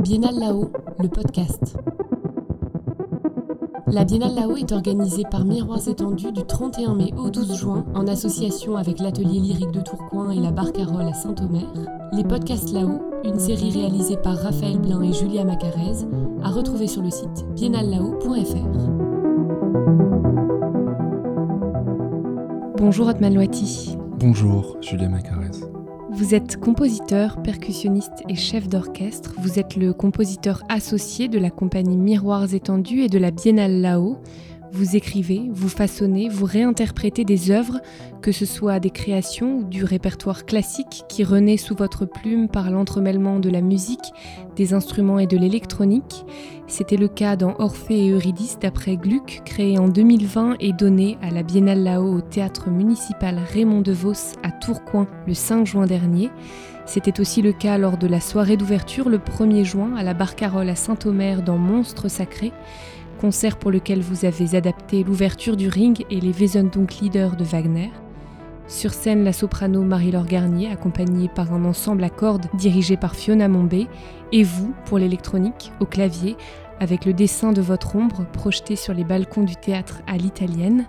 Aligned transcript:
Biennale 0.00 0.38
là-haut, 0.38 0.72
le 0.98 1.08
podcast. 1.08 1.76
La 3.86 4.04
Biennale 4.04 4.34
là-haut 4.34 4.56
est 4.56 4.72
organisée 4.72 5.24
par 5.30 5.44
Miroirs 5.44 5.86
étendus 5.88 6.32
du 6.32 6.42
31 6.42 6.94
mai 6.94 7.12
au 7.18 7.28
12 7.28 7.54
juin 7.58 7.84
en 7.94 8.06
association 8.06 8.76
avec 8.76 8.98
l'Atelier 8.98 9.40
lyrique 9.40 9.72
de 9.72 9.80
Tourcoing 9.82 10.30
et 10.30 10.40
la 10.40 10.52
Barcarolle 10.52 11.08
à 11.08 11.12
Saint-Omer. 11.12 11.66
Les 12.12 12.24
podcasts 12.24 12.72
là-haut, 12.72 13.02
une 13.24 13.38
série 13.38 13.72
réalisée 13.72 14.16
par 14.16 14.38
Raphaël 14.38 14.78
Blin 14.78 15.02
et 15.02 15.12
Julia 15.12 15.44
Macarez, 15.44 16.06
à 16.42 16.48
retrouver 16.48 16.86
sur 16.86 17.02
le 17.02 17.10
site 17.10 17.46
biennallahot.fr. 17.54 18.56
Bonjour 22.78 23.12
Loati. 23.20 23.98
Bonjour 24.18 24.78
Julia 24.80 25.10
Macarez. 25.10 25.69
Vous 26.12 26.34
êtes 26.34 26.56
compositeur, 26.56 27.40
percussionniste 27.40 28.24
et 28.28 28.34
chef 28.34 28.68
d'orchestre. 28.68 29.34
Vous 29.38 29.60
êtes 29.60 29.76
le 29.76 29.92
compositeur 29.92 30.64
associé 30.68 31.28
de 31.28 31.38
la 31.38 31.50
compagnie 31.50 31.96
Miroirs 31.96 32.52
étendus 32.52 33.02
et 33.02 33.08
de 33.08 33.18
la 33.18 33.30
Biennale 33.30 33.80
là-haut. 33.80 34.18
Vous 34.72 34.94
écrivez, 34.94 35.50
vous 35.52 35.68
façonnez, 35.68 36.28
vous 36.28 36.44
réinterprétez 36.44 37.24
des 37.24 37.50
œuvres, 37.50 37.80
que 38.22 38.30
ce 38.30 38.46
soit 38.46 38.78
des 38.78 38.90
créations 38.90 39.58
ou 39.58 39.64
du 39.64 39.82
répertoire 39.82 40.46
classique 40.46 41.02
qui 41.08 41.24
renaît 41.24 41.56
sous 41.56 41.74
votre 41.74 42.04
plume 42.04 42.48
par 42.48 42.70
l'entremêlement 42.70 43.40
de 43.40 43.50
la 43.50 43.62
musique, 43.62 44.12
des 44.54 44.72
instruments 44.72 45.18
et 45.18 45.26
de 45.26 45.36
l'électronique. 45.36 46.24
C'était 46.68 46.96
le 46.96 47.08
cas 47.08 47.34
dans 47.34 47.56
Orphée 47.58 48.06
et 48.06 48.10
Eurydice 48.10 48.58
d'après 48.60 48.96
Gluck, 48.96 49.42
créé 49.44 49.76
en 49.76 49.88
2020 49.88 50.56
et 50.60 50.72
donné 50.72 51.18
à 51.20 51.30
la 51.30 51.42
Biennale 51.42 51.82
là-haut 51.82 52.18
au 52.18 52.20
théâtre 52.20 52.70
municipal 52.70 53.40
Raymond 53.52 53.80
DeVos 53.80 54.36
à 54.44 54.52
Tourcoing 54.52 55.08
le 55.26 55.34
5 55.34 55.66
juin 55.66 55.86
dernier. 55.86 56.30
C'était 56.86 57.20
aussi 57.20 57.42
le 57.42 57.52
cas 57.52 57.76
lors 57.76 57.98
de 57.98 58.06
la 58.06 58.20
soirée 58.20 58.56
d'ouverture 58.56 59.08
le 59.08 59.18
1er 59.18 59.64
juin 59.64 59.96
à 59.96 60.04
la 60.04 60.14
Barcarolle 60.14 60.68
à 60.68 60.76
Saint-Omer 60.76 61.42
dans 61.42 61.58
Monstre 61.58 62.08
Sacré 62.08 62.52
concert 63.20 63.58
pour 63.58 63.70
lequel 63.70 64.00
vous 64.00 64.24
avez 64.24 64.56
adapté 64.56 65.04
l'ouverture 65.04 65.56
du 65.56 65.68
Ring 65.68 66.06
et 66.10 66.20
les 66.20 66.32
Wesendonck-Lieder 66.32 67.30
de 67.38 67.44
Wagner. 67.44 67.90
Sur 68.66 68.94
scène, 68.94 69.24
la 69.24 69.34
soprano 69.34 69.82
Marie-Laure 69.82 70.24
Garnier, 70.24 70.70
accompagnée 70.70 71.28
par 71.28 71.52
un 71.52 71.66
ensemble 71.66 72.02
à 72.02 72.08
cordes 72.08 72.46
dirigé 72.54 72.96
par 72.96 73.14
Fiona 73.14 73.46
Mombé, 73.46 73.88
et 74.32 74.42
vous, 74.42 74.72
pour 74.86 74.98
l'électronique, 74.98 75.70
au 75.80 75.84
clavier, 75.84 76.36
avec 76.78 77.04
le 77.04 77.12
dessin 77.12 77.52
de 77.52 77.60
votre 77.60 77.94
ombre 77.94 78.24
projeté 78.32 78.74
sur 78.74 78.94
les 78.94 79.04
balcons 79.04 79.42
du 79.42 79.56
théâtre 79.56 80.00
à 80.06 80.16
l'italienne. 80.16 80.86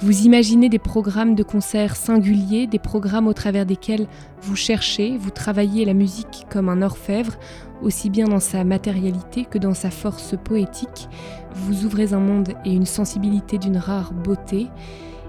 Vous 0.00 0.22
imaginez 0.22 0.68
des 0.68 0.78
programmes 0.78 1.34
de 1.34 1.42
concerts 1.42 1.96
singuliers, 1.96 2.66
des 2.66 2.78
programmes 2.78 3.26
au 3.26 3.34
travers 3.34 3.66
desquels 3.66 4.06
vous 4.40 4.56
cherchez, 4.56 5.18
vous 5.18 5.30
travaillez 5.30 5.84
la 5.84 5.92
musique 5.92 6.46
comme 6.48 6.68
un 6.68 6.82
orfèvre, 6.82 7.34
aussi 7.82 8.08
bien 8.08 8.26
dans 8.26 8.40
sa 8.40 8.64
matérialité 8.64 9.44
que 9.44 9.58
dans 9.58 9.74
sa 9.74 9.90
force 9.90 10.34
poétique. 10.42 11.08
Vous 11.54 11.84
ouvrez 11.84 12.12
un 12.12 12.20
monde 12.20 12.50
et 12.64 12.72
une 12.72 12.86
sensibilité 12.86 13.58
d'une 13.58 13.76
rare 13.76 14.12
beauté. 14.12 14.68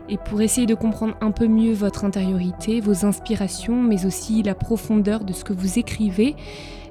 Et 0.09 0.17
pour 0.17 0.41
essayer 0.41 0.67
de 0.67 0.75
comprendre 0.75 1.15
un 1.21 1.31
peu 1.31 1.47
mieux 1.47 1.73
votre 1.73 2.05
intériorité, 2.05 2.81
vos 2.81 3.05
inspirations, 3.05 3.81
mais 3.81 4.05
aussi 4.05 4.41
la 4.43 4.55
profondeur 4.55 5.23
de 5.23 5.33
ce 5.33 5.43
que 5.43 5.53
vous 5.53 5.77
écrivez, 5.77 6.35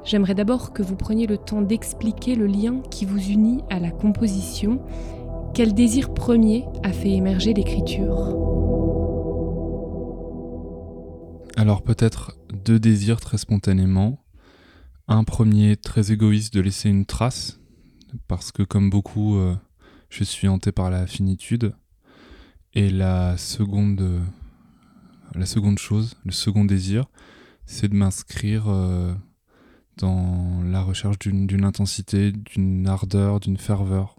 j'aimerais 0.04 0.34
d'abord 0.34 0.72
que 0.72 0.82
vous 0.82 0.96
preniez 0.96 1.26
le 1.26 1.36
temps 1.36 1.62
d'expliquer 1.62 2.34
le 2.36 2.46
lien 2.46 2.80
qui 2.90 3.04
vous 3.04 3.20
unit 3.20 3.62
à 3.70 3.80
la 3.80 3.90
composition 3.90 4.80
quel 5.58 5.74
désir 5.74 6.14
premier 6.14 6.66
a 6.84 6.92
fait 6.92 7.10
émerger 7.10 7.52
l'écriture? 7.52 8.28
Alors 11.56 11.82
peut-être 11.82 12.38
deux 12.64 12.78
désirs 12.78 13.20
très 13.20 13.38
spontanément. 13.38 14.24
Un 15.08 15.24
premier 15.24 15.76
très 15.76 16.12
égoïste 16.12 16.54
de 16.54 16.60
laisser 16.60 16.90
une 16.90 17.06
trace, 17.06 17.58
parce 18.26 18.52
que 18.52 18.62
comme 18.62 18.90
beaucoup, 18.90 19.36
euh, 19.36 19.56
je 20.10 20.24
suis 20.24 20.48
hanté 20.48 20.72
par 20.72 20.90
la 20.90 21.06
finitude. 21.06 21.74
Et 22.74 22.90
la 22.90 23.36
seconde, 23.38 24.20
la 25.34 25.46
seconde 25.46 25.78
chose, 25.78 26.14
le 26.24 26.32
second 26.32 26.64
désir, 26.64 27.06
c'est 27.66 27.88
de 27.88 27.94
m'inscrire 27.94 28.68
euh, 28.68 29.14
dans 29.96 30.62
la 30.64 30.82
recherche 30.82 31.18
d'une 31.18 31.64
intensité, 31.64 32.30
d'une 32.30 32.86
ardeur, 32.86 33.40
d'une 33.40 33.56
ferveur 33.56 34.18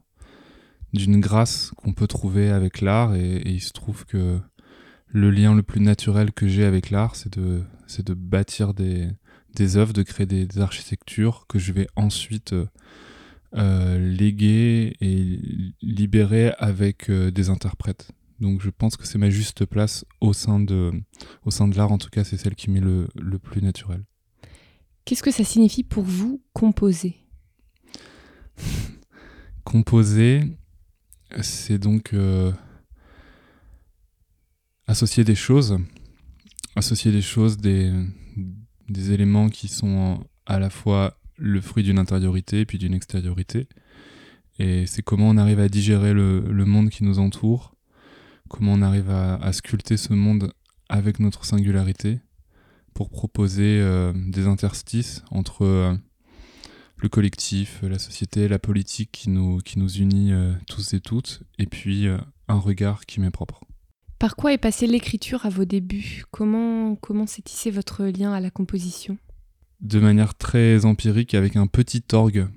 d'une 0.94 1.19
grâce 1.19 1.71
qu'on 1.77 1.94
peut 1.94 2.07
trouver 2.07 2.50
avec 2.50 2.81
l'art 2.81 3.16
et, 3.16 3.41
il 3.45 3.61
se 3.61 3.73
trouve 3.73 4.06
que 4.06 4.39
le 5.07 5.31
lien 5.31 5.56
le 5.56 5.63
plus 5.63 5.81
naturel 5.81 6.31
que 6.31 6.47
j'ai 6.47 6.66
avec 6.66 6.89
l'art, 6.91 7.16
c'est 7.16 7.38
de, 7.38 7.63
de 8.06 8.13
bâtir 8.13 8.73
des, 8.73 9.07
des 9.56 9.77
œuvres, 9.77 9.94
de 9.94 10.03
créer 10.03 10.25
des, 10.25 10.59
architectures 10.59 11.45
que 11.47 11.57
je 11.59 11.73
vais 11.73 11.88
ensuite 11.95 12.53
euh, 12.53 12.67
léguer 13.54 14.96
et 15.02 15.40
libérer 15.82 16.54
avec 16.58 17.10
euh, 17.10 17.32
des 17.32 17.50
interprètes. 17.50 18.12
Donc 18.40 18.62
je 18.62 18.70
pense 18.70 18.96
que 18.96 19.06
c'est 19.06 19.18
ma 19.18 19.30
juste 19.30 19.66
place 19.66 20.06
au 20.22 20.34
sein 20.34 20.60
de, 20.60 20.92
au 21.44 21.52
sein 21.52 21.68
de 21.68 21.76
l'art, 21.76 21.92
en 21.92 21.98
tout 21.98 22.10
cas 22.10 22.24
c'est 22.24 22.38
celle 22.38 22.56
qui 22.56 22.70
m'est 22.70 22.80
le, 22.80 23.08
le 23.16 23.40
plus 23.40 23.62
naturel. 23.62 24.04
Qu'est-ce 25.06 25.24
que 25.24 25.32
ça 25.32 25.44
signifie 25.44 25.84
pour 25.84 26.04
vous 26.04 26.42
composer? 26.54 27.18
Composer, 29.64 30.44
c'est 31.42 31.78
donc 31.78 32.14
euh, 32.14 32.52
associer 34.88 35.24
des 35.24 35.36
choses, 35.36 35.78
associer 36.76 37.12
des 37.12 37.22
choses, 37.22 37.58
des, 37.58 37.92
éléments 38.90 39.50
qui 39.50 39.68
sont 39.68 40.24
à 40.46 40.60
la 40.60 40.70
fois 40.70 41.20
le 41.39 41.61
fruit 41.61 41.83
d'une 41.83 42.00
intériorité 42.00 42.66
puis 42.66 42.77
d'une 42.77 42.94
extériorité. 42.94 43.67
Et 44.59 44.85
c'est 44.85 45.01
comment 45.01 45.29
on 45.29 45.38
arrive 45.38 45.59
à 45.59 45.69
digérer 45.69 46.13
le, 46.13 46.66
monde 46.66 46.89
qui 46.89 47.03
nous 47.03 47.19
entoure, 47.19 47.75
comment 48.50 48.73
on 48.73 48.81
arrive 48.81 49.09
à, 49.09 49.51
sculpter 49.53 49.95
ce 49.95 50.13
monde 50.13 50.53
avec 50.89 51.19
notre 51.19 51.45
singularité 51.45 52.19
pour 52.94 53.09
proposer 53.09 53.79
euh, 53.79 54.11
des 54.13 54.47
interstices 54.47 55.23
entre 55.31 55.63
euh, 55.63 55.95
le 56.97 57.07
collectif, 57.07 57.79
la 57.83 58.00
société, 58.00 58.50
la 58.50 58.59
politique 58.59 59.11
qui 59.13 59.29
nous, 59.29 59.59
qui 59.59 59.79
nous 59.79 59.89
unit 59.89 60.33
euh, 60.33 60.51
tous 60.67 60.94
et 60.94 61.00
toutes, 61.00 61.41
et 61.57 61.66
puis 61.66 62.07
un 62.50 62.59
regard 62.59 63.06
qui 63.06 63.21
m'est 63.21 63.31
propre. 63.31 63.63
Par 64.17 64.35
quoi 64.35 64.51
est 64.51 64.57
passée 64.57 64.85
l'écriture 64.85 65.45
à 65.45 65.50
vos 65.50 65.63
débuts? 65.63 66.25
Comment, 66.31 66.95
comment 66.95 67.25
s'est 67.25 67.41
tissé 67.41 67.71
votre 67.71 68.03
lien 68.03 68.33
à 68.33 68.41
la 68.41 68.50
composition? 68.50 69.17
De 69.81 70.00
manière 70.00 70.35
très 70.35 70.85
empirique, 70.85 71.34
avec 71.34 71.56
un 71.56 71.67
petit 71.67 72.03
orgue 72.12 72.47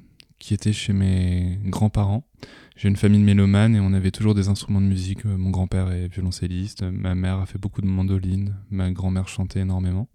qui 0.41 0.55
était 0.55 0.73
chez 0.73 0.93
mes 0.93 1.61
grands-parents. 1.67 2.27
J'ai 2.75 2.89
une 2.89 2.97
famille 2.97 3.21
de 3.21 3.25
mélomanes 3.25 3.77
et 3.77 3.81
on 3.81 3.93
avait 3.93 4.11
toujours 4.11 4.35
des 4.35 4.49
instruments 4.49 4.81
de 4.81 4.87
musique. 4.87 5.25
Mon 5.25 5.51
grand-père 5.51 5.93
est 5.93 6.09
violoncelliste, 6.09 6.83
ma 6.83 7.15
mère 7.15 7.39
a 7.39 7.47
fait 7.47 7.59
beaucoup 7.59 7.81
de 7.81 7.87
mandoline, 7.87 8.57
ma 8.71 8.91
grand-mère 8.91 9.29
chantait 9.29 9.61
énormément. 9.61 10.09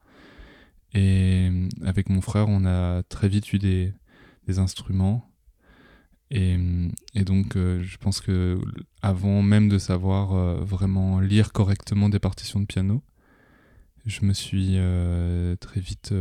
Et 0.93 1.49
avec 1.85 2.09
mon 2.09 2.19
frère, 2.19 2.49
on 2.49 2.65
a 2.65 3.03
très 3.03 3.29
vite 3.29 3.53
eu 3.53 3.59
des, 3.59 3.93
instruments. 4.59 5.29
Et, 6.29 6.57
donc, 7.15 7.55
euh, 7.55 7.81
je 7.83 7.97
pense 7.97 8.19
que 8.19 8.59
avant 9.01 9.41
même 9.41 9.69
de 9.69 9.77
savoir 9.77 10.33
euh, 10.33 10.55
vraiment 10.61 11.21
lire 11.21 11.53
correctement 11.53 12.09
des 12.09 12.19
partitions 12.19 12.59
de 12.59 12.65
piano, 12.65 13.01
je 14.05 14.25
me 14.25 14.33
suis 14.33 14.73
euh, 14.75 15.55
très 15.55 15.79
vite 15.79 16.13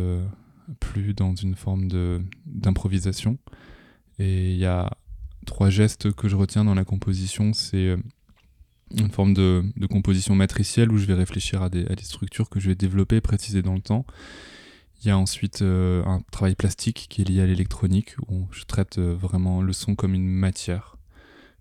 plu 0.80 1.14
dans 1.14 1.34
une 1.34 1.54
forme 1.54 1.88
d'improvisation. 2.46 3.38
Et 4.18 4.52
il 4.52 4.58
y 4.58 4.66
a 4.66 4.90
trois 5.44 5.70
gestes 5.70 6.12
que 6.12 6.28
je 6.28 6.36
retiens 6.36 6.64
dans 6.64 6.74
la 6.74 6.84
composition. 6.84 7.52
C'est 7.52 7.96
une 8.94 9.10
forme 9.10 9.34
de, 9.34 9.64
de, 9.76 9.86
composition 9.86 10.34
matricielle 10.34 10.92
où 10.92 10.98
je 10.98 11.06
vais 11.06 11.14
réfléchir 11.14 11.62
à 11.62 11.68
des, 11.68 11.86
à 11.86 11.94
des, 11.94 12.04
structures 12.04 12.48
que 12.48 12.60
je 12.60 12.68
vais 12.68 12.74
développer, 12.74 13.20
préciser 13.20 13.62
dans 13.62 13.74
le 13.74 13.80
temps. 13.80 14.06
Il 15.02 15.08
y 15.08 15.10
a 15.10 15.18
ensuite 15.18 15.62
euh, 15.62 16.04
un 16.04 16.22
travail 16.30 16.54
plastique 16.54 17.06
qui 17.10 17.22
est 17.22 17.24
lié 17.24 17.42
à 17.42 17.46
l'électronique, 17.46 18.16
où 18.28 18.46
je 18.50 18.64
traite 18.64 18.98
euh, 18.98 19.14
vraiment 19.14 19.60
le 19.60 19.72
son 19.72 19.94
comme 19.94 20.14
une 20.14 20.26
matière 20.26 20.95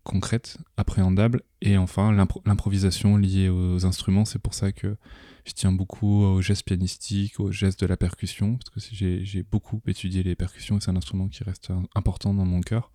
concrète, 0.06 0.58
appréhendable. 0.78 1.42
Et 1.62 1.78
enfin, 1.78 2.14
l'improvisation 2.14 3.18
liée 3.18 3.50
aux 3.50 3.86
instruments. 3.86 4.24
C'est 4.24 4.40
pour 4.40 4.54
ça 4.54 4.72
que 4.72 4.96
je 5.44 5.54
tiens 5.54 5.74
beaucoup 5.74 6.24
aux 6.24 6.42
gestes 6.42 6.64
pianistiques, 6.64 7.40
aux 7.40 7.52
gestes 7.52 7.82
de 7.82 7.88
la 7.88 7.98
percussion, 7.98 8.58
parce 8.74 8.88
que 8.88 8.96
j'ai 8.96 9.44
beaucoup 9.44 9.82
étudié 9.86 10.24
les 10.24 10.36
percussions 10.36 10.78
et 10.78 10.80
c'est 10.80 10.92
un 10.92 10.96
instrument 10.96 11.28
qui 11.28 11.44
reste 11.44 11.72
important 11.96 12.34
dans 12.34 12.46
mon 12.46 12.62
cœur. 12.62 12.92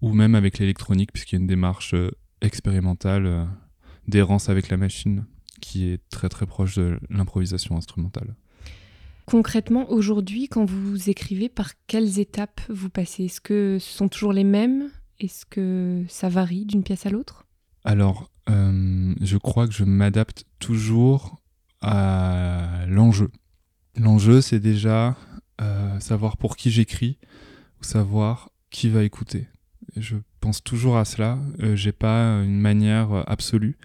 Ou 0.00 0.12
même 0.12 0.34
avec 0.34 0.58
l'électronique, 0.58 1.12
puisqu'il 1.12 1.36
y 1.36 1.38
a 1.38 1.40
une 1.40 1.46
démarche 1.46 1.94
euh, 1.94 2.10
expérimentale 2.42 3.48
d'errance 4.06 4.48
avec 4.48 4.68
la 4.68 4.76
machine 4.76 5.24
qui 5.60 5.88
est 5.88 6.00
très 6.10 6.28
très 6.28 6.46
proche 6.46 6.76
de 6.76 6.98
l'improvisation 7.08 7.76
instrumentale. 7.76 8.34
Concrètement, 9.24 9.90
aujourd'hui, 9.90 10.48
quand 10.48 10.66
vous 10.66 11.08
écrivez, 11.08 11.48
par 11.48 11.72
quelles 11.86 12.18
étapes 12.18 12.60
vous 12.68 12.90
passez? 12.90 13.24
Est-ce 13.24 13.40
que 13.40 13.78
ce 13.80 13.96
sont 13.96 14.08
toujours 14.08 14.34
les 14.34 14.44
mêmes? 14.44 14.90
Est-ce 15.20 15.46
que 15.46 16.04
ça 16.08 16.28
varie 16.28 16.64
d'une 16.64 16.82
pièce 16.82 17.06
à 17.06 17.10
l'autre? 17.10 17.46
Alors, 17.84 18.30
euh, 18.50 19.14
je 19.20 19.36
crois 19.36 19.66
que 19.66 19.74
je 19.74 19.84
m'adapte 19.84 20.44
toujours 20.58 21.40
à 21.80 22.84
l'enjeu. 22.88 23.30
L'enjeu, 23.96 24.40
c'est 24.40 24.60
déjà 24.60 25.16
euh, 25.60 26.00
savoir 26.00 26.36
pour 26.36 26.56
qui 26.56 26.70
j'écris, 26.70 27.18
savoir 27.80 28.50
qui 28.70 28.88
va 28.88 29.04
écouter. 29.04 29.46
Je 29.96 30.16
pense 30.40 30.62
toujours 30.62 30.96
à 30.96 31.04
cela. 31.04 31.38
Euh, 31.60 31.76
j'ai 31.76 31.92
pas 31.92 32.42
une 32.42 32.58
manière 32.58 33.24
absolue. 33.28 33.76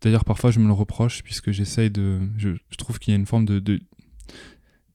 D'ailleurs, 0.00 0.24
parfois, 0.24 0.50
je 0.50 0.60
me 0.60 0.66
le 0.66 0.72
reproche 0.72 1.22
puisque 1.22 1.50
j'essaye 1.50 1.90
de. 1.90 2.20
Je, 2.36 2.50
trouve 2.76 2.98
qu'il 2.98 3.12
y 3.12 3.16
a 3.16 3.18
une 3.18 3.26
forme 3.26 3.44
de, 3.44 3.80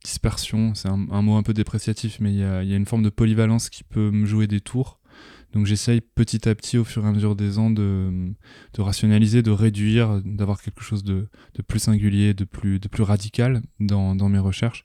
dispersion. 0.03 0.75
C'est 0.75 0.89
un, 0.89 0.97
mot 0.97 1.35
un 1.35 1.43
peu 1.43 1.53
dépréciatif, 1.53 2.19
mais 2.19 2.33
il 2.33 2.39
y, 2.39 2.43
a, 2.43 2.61
une 2.61 2.85
forme 2.85 3.03
de 3.03 3.09
polyvalence 3.09 3.69
qui 3.69 3.83
peut 3.83 4.11
me 4.11 4.25
jouer 4.25 4.47
des 4.47 4.59
tours. 4.59 4.99
Donc 5.53 5.67
j'essaye 5.67 6.01
petit 6.01 6.49
à 6.49 6.55
petit, 6.55 6.77
au 6.77 6.83
fur 6.83 7.05
et 7.05 7.07
à 7.07 7.11
mesure 7.11 7.35
des 7.35 7.59
ans, 7.59 7.69
de, 7.69 8.33
rationaliser, 8.77 9.43
de 9.43 9.51
réduire, 9.51 10.21
d'avoir 10.25 10.61
quelque 10.61 10.81
chose 10.81 11.03
de, 11.03 11.27
plus 11.67 11.79
singulier, 11.79 12.33
de 12.33 12.43
plus, 12.43 12.79
radical 12.99 13.61
dans, 13.79 14.29
mes 14.29 14.39
recherches. 14.39 14.83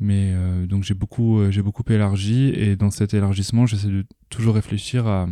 Mais 0.00 0.32
euh, 0.34 0.66
donc 0.66 0.82
j'ai 0.82 0.94
beaucoup, 0.94 1.40
euh, 1.40 1.62
beaucoup 1.62 1.84
élargi 1.88 2.48
et 2.48 2.74
dans 2.74 2.90
cet 2.90 3.14
élargissement, 3.14 3.66
j'essaie 3.66 3.88
de 3.88 4.04
toujours 4.30 4.54
réfléchir 4.54 5.28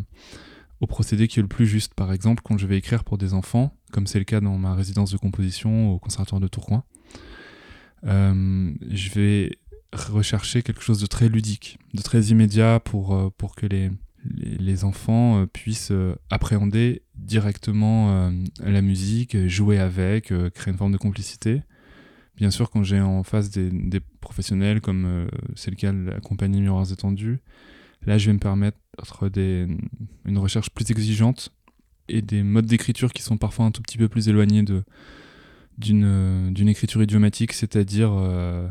au 0.81 0.87
procédé 0.87 1.27
qui 1.27 1.41
est 1.41 1.43
le 1.43 1.49
plus 1.49 1.67
juste. 1.67 1.95
Par 1.95 2.13
exemple, 2.13 2.43
quand 2.45 2.59
je 2.59 2.67
vais 2.67 2.77
écrire 2.77 3.03
pour 3.03 3.17
des 3.17 3.33
enfants, 3.33 3.75
comme 3.93 4.07
c'est 4.07 4.19
le 4.19 4.25
cas 4.27 4.41
dans 4.41 4.59
ma 4.59 4.75
résidence 4.75 5.11
de 5.11 5.17
composition 5.17 5.91
au 5.93 5.99
Conservatoire 5.99 6.41
de 6.41 6.49
Tourcoing, 6.49 6.85
euh, 8.05 8.73
je 8.91 9.11
vais 9.11 9.59
rechercher 9.93 10.63
quelque 10.63 10.83
chose 10.83 11.01
de 11.01 11.07
très 11.07 11.29
ludique, 11.29 11.79
de 11.95 12.03
très 12.03 12.25
immédiat 12.25 12.79
pour, 12.79 13.33
pour 13.37 13.57
que 13.57 13.67
les, 13.67 13.91
les, 14.25 14.85
enfants 14.85 15.47
puissent 15.53 15.93
appréhender 16.31 17.03
directement 17.17 18.33
la 18.63 18.83
musique, 18.83 19.47
jouer 19.47 19.79
avec, 19.79 20.33
créer 20.55 20.73
une 20.73 20.79
forme 20.79 20.93
de 20.93 20.99
complicité. 20.99 21.63
Bien 22.41 22.51
sûr, 22.51 22.71
quand 22.71 22.83
j'ai 22.83 23.01
en 23.01 23.23
face 23.23 23.51
des, 23.51 24.01
professionnels, 24.23 24.81
comme 24.81 25.05
euh, 25.05 25.27
c'est 25.57 25.71
le 25.71 25.77
cas 25.77 25.93
de 25.93 26.07
la 26.07 26.21
compagnie 26.21 26.63
Miroirs 26.63 26.91
Étendus, 26.91 27.39
là, 28.07 28.17
je 28.17 28.27
vais 28.27 28.33
me 28.33 28.39
permettre 28.39 28.79
des, 29.29 29.67
une 30.25 30.39
recherche 30.39 30.71
plus 30.71 30.91
exigeante 30.91 31.53
et 32.09 32.23
des 32.23 32.43
modes 32.43 32.65
d'écriture 32.65 33.13
qui 33.13 33.21
sont 33.21 33.37
parfois 33.37 33.67
un 33.67 33.71
tout 33.71 33.83
petit 33.83 33.99
peu 33.99 34.09
plus 34.09 34.31
éloignés 34.31 34.65
d'une, 35.77 36.55
écriture 36.57 37.03
idiomatique, 37.03 37.53
c'est-à-dire 37.53 38.11
euh, 38.15 38.67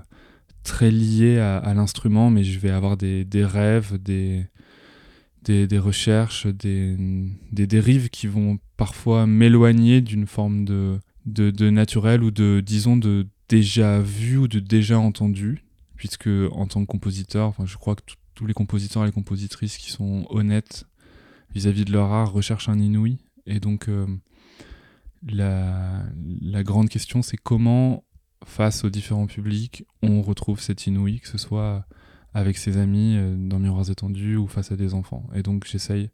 très 0.64 0.90
liée 0.90 1.38
à, 1.38 1.72
l'instrument, 1.76 2.32
mais 2.32 2.44
je 2.44 2.58
vais 2.58 2.72
avoir 2.72 2.98
des, 2.98 3.24
des 3.24 3.46
rêves, 3.46 4.02
des, 4.02 4.48
des, 5.44 5.80
recherches, 5.80 6.48
des, 6.48 7.28
dérives 7.52 8.10
qui 8.10 8.28
vont 8.28 8.60
parfois 8.78 9.26
m'éloigner 9.26 10.02
d'une 10.02 10.28
forme 10.28 10.66
de, 10.66 11.00
de, 11.26 11.50
de 11.52 11.70
naturel 11.70 12.24
ou 12.24 12.32
de, 12.32 12.62
disons, 12.66 12.98
de, 12.98 13.28
déjà 13.50 14.00
vu 14.00 14.38
ou 14.38 14.48
de 14.48 14.60
déjà 14.60 15.00
entendu, 15.00 15.66
puisque 15.96 16.30
en 16.52 16.68
tant 16.68 16.82
que 16.82 16.86
compositeur, 16.86 17.48
enfin, 17.48 17.66
je 17.66 17.76
crois 17.78 17.96
que 17.96 18.04
tous 18.36 18.46
les 18.46 18.54
compositeurs 18.54 19.04
et 19.04 19.08
les 19.08 19.12
compositrices 19.12 19.78
qui 19.78 19.92
sont 19.92 20.26
honnêtes 20.30 20.86
vis-à-vis 21.54 21.84
de 21.84 21.92
leur 21.92 22.12
art 22.12 22.32
recherchent 22.32 22.70
un 22.70 22.80
inouï. 22.80 23.18
Et 23.48 23.60
donc, 23.60 23.90
euh, 23.90 24.06
la, 25.28 26.04
la, 26.42 26.64
grande 26.64 26.90
question, 26.90 27.22
c'est 27.22 27.38
comment, 27.38 28.04
face 28.46 28.84
aux 28.84 28.90
différents 28.90 29.26
publics, 29.26 29.84
on 30.04 30.22
retrouve 30.22 30.62
cet 30.62 30.88
inouï, 30.88 31.20
que 31.20 31.28
ce 31.28 31.38
soit 31.40 31.86
avec 32.34 32.58
ses 32.58 32.78
amis 32.78 33.16
euh, 33.18 33.36
dans 33.36 33.60
Miroirs 33.60 33.90
étendus 33.90 34.36
ou 34.36 34.48
face 34.48 34.72
à 34.72 34.76
des 34.76 34.94
enfants. 34.94 35.28
Et 35.34 35.42
donc, 35.42 35.66
j'essaye, 35.66 36.10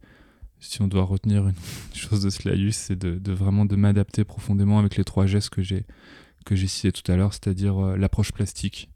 si 0.60 0.82
on 0.82 0.88
doit 0.88 1.04
retenir 1.04 1.48
une 1.48 1.56
chose 1.94 2.22
de 2.24 2.30
Slayus, 2.30 2.72
c'est 2.72 2.98
de, 2.98 3.32
vraiment 3.32 3.66
de 3.66 3.76
m'adapter 3.76 4.24
profondément 4.24 4.80
avec 4.80 4.96
les 4.98 5.04
trois 5.04 5.26
gestes 5.26 5.50
que 5.50 5.62
j'ai 5.62 5.86
que 6.46 6.56
j'ai 6.56 6.68
cité 6.68 6.92
tout 6.92 7.12
à 7.12 7.16
l'heure, 7.16 7.34
c'est-à-dire 7.34 7.84
euh, 7.84 7.98
l'approche 7.98 8.32
plastique, 8.32 8.92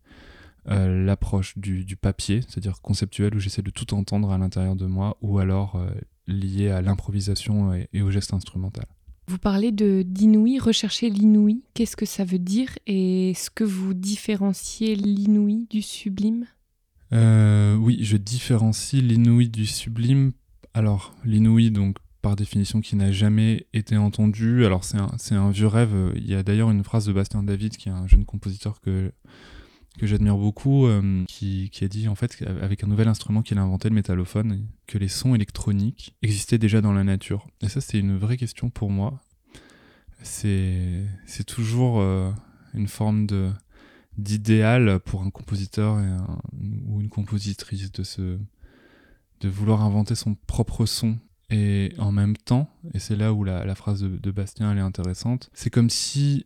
euh, 0.67 1.03
l'approche 1.03 1.57
du, 1.57 1.95
papier, 1.95 2.41
c'est-à-dire 2.47 2.79
conceptuelle, 2.83 3.35
où 3.35 3.39
j'essaie 3.39 3.63
de 3.63 3.71
tout 3.71 3.95
entendre 3.95 4.29
à 4.29 4.37
l'intérieur 4.37 4.75
de 4.75 4.85
moi, 4.85 5.17
ou 5.21 5.39
alors 5.39 5.83
lié 6.27 6.69
à 6.69 6.83
l'improvisation 6.83 7.73
et, 7.73 8.03
au 8.03 8.11
geste 8.11 8.35
instrumental. 8.35 8.85
Vous 9.25 9.39
parlez 9.39 9.71
de 9.71 10.03
d'inouï, 10.03 10.59
rechercher 10.59 11.09
l'inouï. 11.09 11.63
Qu'est-ce 11.73 11.95
que 11.95 12.05
ça 12.05 12.23
veut 12.23 12.37
dire 12.37 12.69
Et 12.85 13.31
est-ce 13.31 13.49
que 13.49 13.63
vous 13.63 13.95
différenciez 13.95 14.95
l'inouï 14.95 15.65
du 15.71 15.81
sublime? 15.81 16.45
Oui, 17.11 17.99
je 18.03 18.17
différencie 18.17 19.01
l'inouï 19.01 19.49
du 19.49 19.65
sublime. 19.65 20.33
Alors, 20.73 21.15
l'inouï, 21.25 21.71
donc 21.71 21.97
par 22.21 22.35
définition 22.35 22.81
qui 22.81 22.95
n'a 22.95 23.11
jamais 23.11 23.67
été 23.73 23.97
entendu. 23.97 24.65
Alors 24.65 24.83
c'est 24.83 24.97
un, 24.97 25.09
un, 25.31 25.51
vieux 25.51 25.67
rêve. 25.67 25.93
Il 26.15 26.29
y 26.29 26.35
a 26.35 26.43
d'ailleurs 26.43 26.71
une 26.71 26.83
phrase 26.83 27.05
de 27.05 27.13
Bastien 27.13 27.43
David, 27.43 27.77
qui 27.77 27.89
est 27.89 27.91
un 27.91 28.07
jeune 28.07 28.25
compositeur 28.25 28.81
que, 28.81 29.11
que 29.97 30.05
j'admire 30.05 30.37
beaucoup, 30.37 30.85
euh, 30.85 31.23
qui, 31.27 31.69
qui, 31.71 31.83
a 31.83 31.87
dit 31.87 32.07
en 32.07 32.15
fait 32.15 32.43
avec 32.61 32.83
un 32.83 32.87
nouvel 32.87 33.07
instrument 33.07 33.41
qu'il 33.41 33.57
a 33.57 33.61
inventé, 33.61 33.89
le 33.89 33.95
métallophone, 33.95 34.65
que 34.87 34.97
les 34.97 35.07
sons 35.07 35.35
électroniques 35.35 36.15
existaient 36.21 36.57
déjà 36.57 36.81
dans 36.81 36.93
la 36.93 37.03
nature. 37.03 37.47
Et 37.61 37.69
ça 37.69 37.81
c'est 37.81 37.99
une 37.99 38.17
vraie 38.17 38.37
question 38.37 38.69
pour 38.69 38.89
moi. 38.89 39.21
C'est 40.21 41.07
toujours 41.47 42.01
euh, 42.01 42.29
une 42.73 42.89
forme 42.89 43.25
de 43.25 43.51
d'idéal 44.19 44.99
pour 44.99 45.23
un 45.23 45.29
compositeur 45.29 45.97
ou 46.87 47.01
une 47.01 47.09
compositrice 47.09 47.91
de 47.91 48.03
se 48.03 48.37
de 49.41 49.47
vouloir 49.47 49.83
inventer 49.83 50.15
son 50.15 50.35
propre 50.35 50.85
son 50.85 51.17
et 51.49 51.93
en 51.97 52.11
même 52.11 52.37
temps, 52.37 52.69
et 52.93 52.99
c'est 52.99 53.15
là 53.15 53.33
où 53.33 53.43
la, 53.43 53.73
phrase 53.73 54.01
de, 54.01 54.31
Bastien 54.31 54.71
elle 54.71 54.77
est 54.77 54.81
intéressante, 54.81 55.49
c'est 55.53 55.71
comme 55.71 55.89
si 55.89 56.45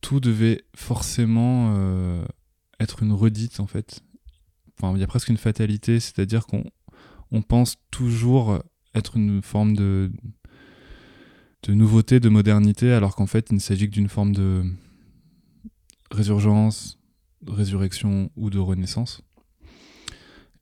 tout 0.00 0.18
devait 0.18 0.64
forcément 0.74 1.74
euh, 1.76 2.24
être 2.80 3.04
une 3.04 3.12
redite 3.12 3.60
en 3.60 3.66
fait. 3.66 4.00
Il 4.82 4.98
y 4.98 5.04
a 5.04 5.06
presque 5.06 5.28
une 5.28 5.36
fatalité, 5.36 6.00
c'est-à-dire 6.00 6.46
qu'on 6.46 6.64
on 7.30 7.40
pense 7.40 7.76
toujours 7.92 8.60
être 8.96 9.16
une 9.16 9.42
forme 9.42 9.76
de, 9.76 10.10
de 11.62 11.74
nouveauté, 11.74 12.18
de 12.18 12.28
modernité, 12.28 12.92
alors 12.92 13.14
qu'en 13.14 13.26
fait 13.26 13.50
il 13.50 13.54
ne 13.54 13.60
s'agit 13.60 13.88
que 13.88 13.94
d'une 13.94 14.08
forme 14.08 14.34
de 14.34 14.64
résurgence, 16.10 16.98
résurrection 17.46 18.30
ou 18.36 18.50
de 18.50 18.58
renaissance. 18.58 19.22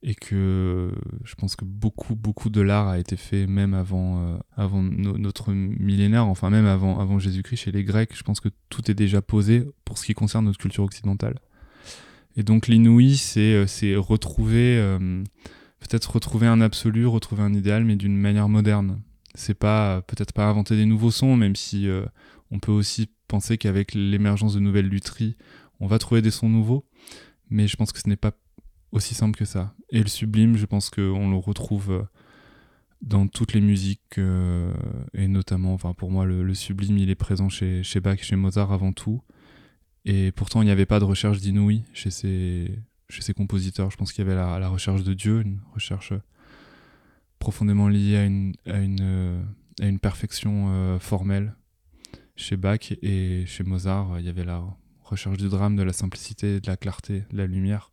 Et 0.03 0.15
que 0.15 0.93
je 1.25 1.35
pense 1.35 1.57
que 1.57 1.67
beaucoup 1.67 2.17
beaucoup 2.17 2.49
de 2.49 2.63
l'art 2.63 2.89
a 2.89 2.99
été 2.99 3.17
fait 3.17 3.47
même 3.47 3.75
avant 3.75 4.23
euh, 4.23 4.39
avant 4.57 4.83
notre 4.83 5.53
millénaire 5.53 6.27
enfin 6.27 6.49
même 6.49 6.65
avant 6.65 6.99
avant 7.01 7.19
Jésus-Christ 7.19 7.59
chez 7.59 7.71
les 7.71 7.85
Grecs. 7.85 8.17
Je 8.17 8.23
pense 8.23 8.41
que 8.41 8.49
tout 8.71 8.91
est 8.91 8.95
déjà 8.95 9.21
posé 9.21 9.67
pour 9.85 9.99
ce 9.99 10.07
qui 10.07 10.15
concerne 10.15 10.47
notre 10.47 10.59
culture 10.59 10.85
occidentale. 10.85 11.39
Et 12.35 12.43
donc 12.43 12.67
l'inouï 12.67 13.19
c'est 13.19 13.53
euh, 13.53 14.01
retrouver 14.01 14.79
euh, 14.79 15.23
peut-être 15.81 16.13
retrouver 16.13 16.47
un 16.47 16.63
absolu 16.63 17.07
retrouver 17.07 17.43
un 17.43 17.53
idéal 17.53 17.85
mais 17.85 17.97
d'une 17.97 18.17
manière 18.17 18.49
moderne. 18.49 19.03
C'est 19.35 19.53
pas 19.53 20.01
peut-être 20.07 20.33
pas 20.33 20.47
inventer 20.47 20.77
des 20.77 20.87
nouveaux 20.87 21.11
sons 21.11 21.37
même 21.37 21.57
si 21.57 21.87
on 22.51 22.59
peut 22.59 22.73
aussi 22.73 23.11
penser 23.29 23.59
qu'avec 23.59 23.93
l'émergence 23.95 24.55
de 24.55 24.61
nouvelles 24.61 24.89
lutheries 24.89 25.37
on 25.81 25.87
va 25.87 25.99
trouver 25.99 26.23
des 26.23 26.31
sons 26.31 26.49
nouveaux 26.49 26.87
mais 27.51 27.67
je 27.67 27.77
pense 27.77 27.93
que 27.93 27.99
ce 28.01 28.09
n'est 28.09 28.17
pas 28.17 28.33
aussi 28.93 29.15
simple 29.15 29.39
que 29.39 29.45
ça. 29.45 29.75
Et 29.91 30.01
le 30.01 30.09
sublime, 30.09 30.57
je 30.57 30.67
pense 30.67 30.89
qu'on 30.89 31.31
le 31.31 31.37
retrouve 31.37 31.91
euh, 31.91 32.03
dans 33.03 33.27
toutes 33.27 33.53
les 33.53 33.61
musiques, 33.61 34.19
euh, 34.19 34.73
et 35.15 35.29
notamment, 35.29 35.75
enfin 35.75 35.93
pour 35.93 36.11
moi, 36.11 36.25
le, 36.25 36.55
sublime, 36.55 36.97
il 36.99 37.11
est 37.11 37.17
présent 37.17 37.49
chez, 37.49 37.83
Bach, 38.01 38.23
chez 38.23 38.37
Mozart 38.37 38.73
avant 38.73 38.93
tout. 38.93 39.21
Et 40.05 40.33
pourtant, 40.33 40.63
il 40.63 40.67
n'y 40.67 40.71
avait 40.71 40.87
pas 40.87 41.01
de 41.01 41.05
recherche 41.05 41.41
d'inouï 41.41 41.83
chez 41.93 42.11
ces, 42.11 43.35
compositeurs. 43.37 43.91
Je 43.91 43.97
pense 43.97 44.13
qu'il 44.13 44.25
y 44.25 44.31
avait 44.31 44.37
la, 44.37 44.69
recherche 44.69 45.03
de 45.03 45.13
Dieu, 45.13 45.41
une 45.41 45.61
recherche 45.75 46.13
profondément 47.39 47.89
liée 47.89 48.17
à 48.17 48.79
une, 48.81 49.99
perfection 50.01 50.67
euh, 50.69 50.99
formelle 50.99 51.55
chez 52.37 52.57
Bach. 52.57 52.93
Et 53.03 53.45
chez 53.47 53.65
Mozart, 53.65 54.21
il 54.21 54.27
y 54.27 54.29
avait 54.29 54.45
la 54.45 54.63
recherche 55.11 55.37
du 55.37 55.49
drame, 55.49 55.77
de 55.77 55.83
la 55.83 55.93
simplicité, 55.93 56.61
de 56.61 56.67
la 56.67 56.77
clarté, 56.77 57.25
de 57.31 57.37
la 57.37 57.47
lumière 57.47 57.91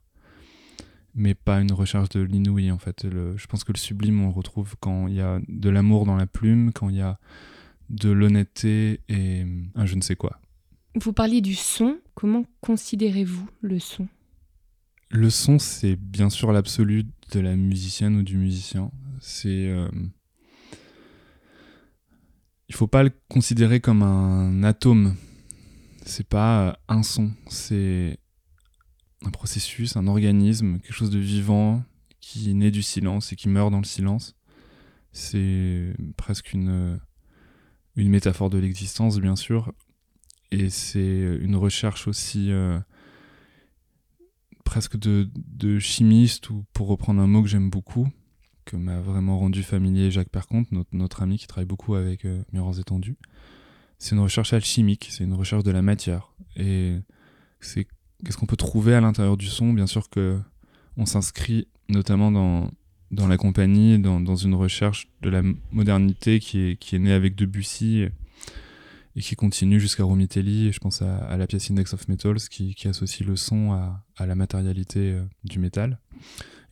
mais 1.17 1.33
pas 1.33 1.59
une 1.59 1.73
recherche 1.73 2.09
de 2.09 2.21
l'inouï 2.21 2.71
en 2.71 2.77
fait. 2.77 3.07
je 3.09 3.47
pense 3.47 3.63
que 3.63 3.73
le 3.73 3.77
sublime 3.77 4.21
on 4.21 4.27
le 4.27 4.33
retrouve 4.33 4.75
quand 4.79 5.07
il 5.07 5.15
y 5.15 5.21
a 5.21 5.39
de 5.47 5.69
l'amour 5.69 6.05
dans 6.05 6.15
la 6.15 6.27
plume, 6.27 6.71
quand 6.71 6.89
il 6.89 6.97
y 6.97 7.01
a 7.01 7.19
de 7.89 8.09
l'honnêteté 8.09 9.01
et 9.09 9.45
un 9.75 9.85
je 9.85 9.95
ne 9.95 10.01
sais 10.01 10.15
quoi. 10.15 10.39
Vous 10.95 11.13
parliez 11.13 11.41
du 11.41 11.55
son, 11.55 11.97
comment 12.13 12.45
considérez-vous 12.61 13.49
le 13.61 13.79
son? 13.79 14.07
Le 15.09 15.29
son 15.31 15.57
c'est 15.57 15.95
bien 15.95 16.29
sûr 16.29 16.51
l'absolu 16.51 17.05
de 17.31 17.39
la 17.39 17.55
musicienne 17.55 18.17
ou 18.17 18.23
du 18.23 18.37
musicien. 18.37 18.91
C'est 19.19 19.69
euh... 19.69 19.89
il 22.69 22.75
faut 22.75 22.87
pas 22.87 23.01
le 23.01 23.11
considérer 23.27 23.79
comme 23.79 24.03
un 24.03 24.63
atome. 24.63 25.15
C'est 26.07 26.27
pas 26.27 26.79
un 26.87 27.03
son, 27.03 27.33
c'est 27.47 28.17
un 29.25 29.29
processus, 29.29 29.97
un 29.97 30.07
organisme, 30.07 30.79
quelque 30.79 30.93
chose 30.93 31.11
de 31.11 31.19
vivant 31.19 31.83
qui 32.21 32.53
naît 32.53 32.71
du 32.71 32.81
silence 32.81 33.33
et 33.33 33.35
qui 33.35 33.49
meurt 33.49 33.71
dans 33.71 33.79
le 33.79 33.85
silence. 33.85 34.33
C'est 35.11 35.93
presque 36.15 36.53
une, 36.53 36.97
une 37.97 38.09
métaphore 38.09 38.49
de 38.49 38.57
l'existence, 38.57 39.19
bien 39.19 39.35
sûr. 39.35 39.73
Et 40.51 40.69
c'est 40.69 41.37
une 41.41 41.57
recherche 41.57 42.07
aussi 42.07 42.51
euh, 42.51 42.79
presque 44.63 44.97
de, 44.97 45.29
de, 45.35 45.77
chimiste, 45.77 46.49
ou 46.49 46.63
pour 46.71 46.87
reprendre 46.87 47.21
un 47.21 47.27
mot 47.27 47.41
que 47.41 47.49
j'aime 47.49 47.69
beaucoup, 47.69 48.07
que 48.63 48.77
m'a 48.77 49.01
vraiment 49.01 49.37
rendu 49.37 49.61
familier 49.61 50.09
Jacques 50.09 50.29
Perconte, 50.29 50.67
notre, 50.93 51.21
ami 51.21 51.37
qui 51.37 51.47
travaille 51.47 51.65
beaucoup 51.67 51.95
avec 51.95 52.23
euh, 52.23 52.43
étendus. 52.79 53.17
C'est 53.99 54.15
une 54.15 54.21
recherche 54.21 54.53
alchimique, 54.53 55.07
c'est 55.11 55.23
une 55.23 55.33
recherche 55.33 55.63
de 55.63 55.71
la 55.71 55.81
matière. 55.81 56.31
Et 56.55 56.95
c'est 57.59 57.87
qu'est-ce 58.23 58.37
qu'on 58.37 58.45
peut 58.45 58.55
trouver 58.55 58.93
à 58.93 59.01
l'intérieur 59.01 59.37
du 59.37 59.47
son? 59.47 59.73
Bien 59.73 59.87
sûr 59.87 60.09
que 60.09 60.39
on 60.97 61.05
s'inscrit 61.05 61.67
notamment 61.89 62.31
dans, 62.31 62.71
dans 63.11 63.27
la 63.27 63.37
compagnie, 63.37 63.99
dans, 63.99 64.19
dans, 64.19 64.35
une 64.35 64.55
recherche 64.55 65.07
de 65.21 65.29
la 65.29 65.41
modernité 65.71 66.39
qui 66.39 66.59
est, 66.59 66.75
qui 66.77 66.95
est 66.95 66.99
née 66.99 67.13
avec 67.13 67.35
Debussy 67.35 68.07
et 69.15 69.21
qui 69.21 69.35
continue 69.35 69.79
jusqu'à 69.79 70.03
Romitelli. 70.03 70.67
Et 70.67 70.71
je 70.71 70.79
pense 70.79 71.01
à, 71.01 71.37
la 71.37 71.47
pièce 71.47 71.71
Index 71.71 71.93
of 71.93 72.07
Metals 72.07 72.39
qui, 72.49 72.75
qui 72.75 72.87
associe 72.87 73.27
le 73.27 73.35
son 73.35 73.71
à, 73.73 74.05
à 74.17 74.25
la 74.25 74.35
matérialité 74.35 75.11
euh, 75.13 75.23
du 75.43 75.59
métal. 75.59 75.99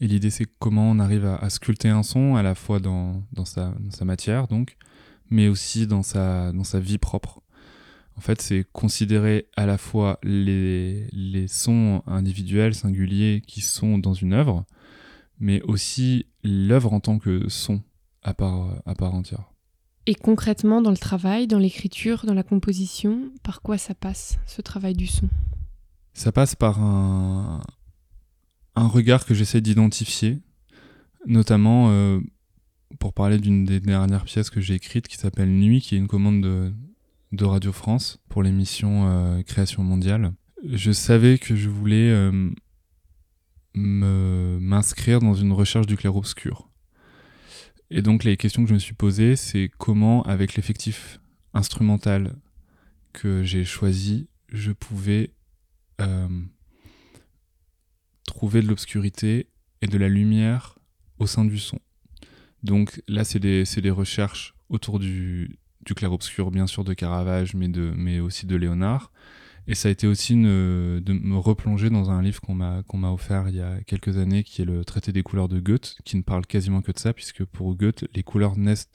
Et 0.02 0.08
l'idée, 0.08 0.30
c'est 0.30 0.46
comment 0.60 0.90
on 0.92 1.00
arrive 1.00 1.26
à, 1.26 1.38
à, 1.38 1.50
sculpter 1.50 1.90
un 1.90 2.04
son 2.04 2.36
à 2.36 2.44
la 2.44 2.56
fois 2.56 2.80
dans, 2.80 3.24
dans, 3.32 3.46
sa, 3.46 3.74
dans 3.80 3.92
sa 3.92 4.06
matière, 4.06 4.48
donc, 4.48 4.78
mais 5.30 5.48
aussi 5.48 5.88
dans 5.88 6.04
sa, 6.04 6.52
dans 6.52 6.64
sa 6.64 6.80
vie 6.80 6.98
propre. 6.98 7.42
En 8.18 8.22
fait, 8.22 8.42
c'est 8.42 8.66
considérer 8.72 9.48
à 9.58 9.66
la 9.66 9.78
fois 9.78 10.20
les, 10.24 11.08
les 11.12 11.48
sons 11.48 12.02
individuels, 12.08 12.74
singuliers 12.74 13.42
qui 13.46 13.62
sont 13.62 13.98
dans 13.98 14.14
une 14.14 14.34
œuvre, 14.34 14.66
mais 15.40 15.62
aussi 15.64 16.28
l'œuvre 16.44 16.94
en 16.94 17.02
tant 17.02 17.20
que 17.20 17.50
son 17.50 17.82
à 18.24 18.34
part, 18.34 18.82
à 18.86 18.96
part 18.96 19.14
entière. 19.14 19.52
Et 20.08 20.16
concrètement, 20.16 20.82
dans 20.82 20.92
le 20.92 20.98
travail, 20.98 21.48
dans 21.48 21.58
l'écriture, 21.58 22.26
dans 22.26 22.34
la 22.34 22.44
composition, 22.44 23.32
par 23.44 23.62
quoi 23.62 23.78
ça 23.78 23.96
passe, 23.96 24.38
ce 24.46 24.62
travail 24.62 24.94
du 24.94 25.08
son? 25.08 25.28
Ça 26.14 26.32
passe 26.32 26.56
par 26.56 26.80
un, 26.80 27.62
un 28.76 28.88
regard 28.88 29.26
que 29.26 29.34
j'essaie 29.34 29.62
d'identifier, 29.62 30.40
notamment 31.26 31.90
euh, 31.90 32.20
pour 33.00 33.14
parler 33.14 33.38
d'une 33.40 33.66
des 33.66 33.80
dernières 33.80 34.26
pièces 34.26 34.50
que 34.50 34.62
j'ai 34.62 34.76
écrites 34.76 35.08
qui 35.08 35.18
s'appelle 35.18 35.50
Nuit, 35.50 35.82
qui 35.82 35.96
est 35.96 35.98
une 35.98 36.08
commande 36.08 36.42
de, 36.42 36.74
Radio 37.44 37.74
France 37.74 38.20
pour 38.30 38.44
l'émission 38.44 39.08
euh, 39.08 39.42
Création 39.44 39.84
mondiale. 39.84 40.34
Je 40.64 40.92
savais 40.92 41.38
que 41.38 41.56
je 41.56 41.70
voulais 41.70 42.10
euh, 42.10 42.50
m'inscrire 43.74 45.20
dans 45.20 45.34
une 45.34 45.52
recherche 45.52 45.86
du 45.86 45.98
clair-obscur. 45.98 46.70
Et 47.92 48.02
donc 48.02 48.24
les 48.24 48.38
questions 48.38 48.64
que 48.64 48.70
je 48.70 48.74
me 48.74 48.80
suis 48.80 48.94
posées, 48.94 49.36
c'est 49.36 49.70
comment, 49.78 50.24
avec 50.24 50.56
l'effectif 50.56 51.20
instrumental 51.54 52.36
que 53.14 53.44
j'ai 53.44 53.64
choisi, 53.64 54.28
je 54.52 54.72
pouvais 54.72 55.32
euh, 56.02 56.28
trouver 58.26 58.62
de 58.62 58.68
l'obscurité 58.68 59.48
et 59.82 59.88
de 59.88 59.98
la 59.98 60.10
lumière 60.10 60.78
au 61.20 61.28
sein 61.28 61.46
du 61.46 61.60
son. 61.60 61.80
Donc 62.64 63.02
là, 63.08 63.24
c'est 63.24 63.40
des, 63.40 63.64
des, 63.64 63.92
recherches 63.92 64.56
autour 64.70 65.00
du, 65.00 65.60
du 65.86 65.94
clair-obscur, 65.94 66.52
bien 66.52 66.68
sûr, 66.68 66.84
de 66.84 66.94
Caravage, 66.94 67.54
mais, 67.54 67.68
de, 67.68 67.94
mais 67.96 68.20
aussi 68.20 68.46
de 68.46 68.56
Léonard. 68.56 69.12
Et 69.68 69.74
ça 69.74 69.88
a 69.88 69.92
été 69.92 70.06
aussi 70.06 70.36
de 70.36 71.14
me 71.14 71.38
replonger 71.38 71.90
dans 71.90 72.12
un 72.12 72.22
livre 72.22 72.40
qu'on 72.40 72.54
m'a 72.54 72.84
qu'on 72.84 72.98
m'a 72.98 73.10
offert 73.10 73.50
il 73.50 73.56
y 73.56 73.62
a 73.62 73.82
quelques 73.82 74.18
années, 74.18 74.44
qui 74.44 74.62
est 74.62 74.66
le 74.66 74.86
Traité 74.86 75.12
des 75.12 75.24
couleurs 75.24 75.48
de 75.48 75.60
Goethe, 75.60 75.98
qui 76.06 76.18
ne 76.18 76.22
parle 76.22 76.46
quasiment 76.46 76.82
que 76.82 76.92
de 76.92 77.00
ça, 77.00 77.14
puisque 77.14 77.44
pour 77.46 77.76
Goethe, 77.76 78.06
les 78.14 78.22
couleurs 78.22 78.58
naissent 78.58 78.92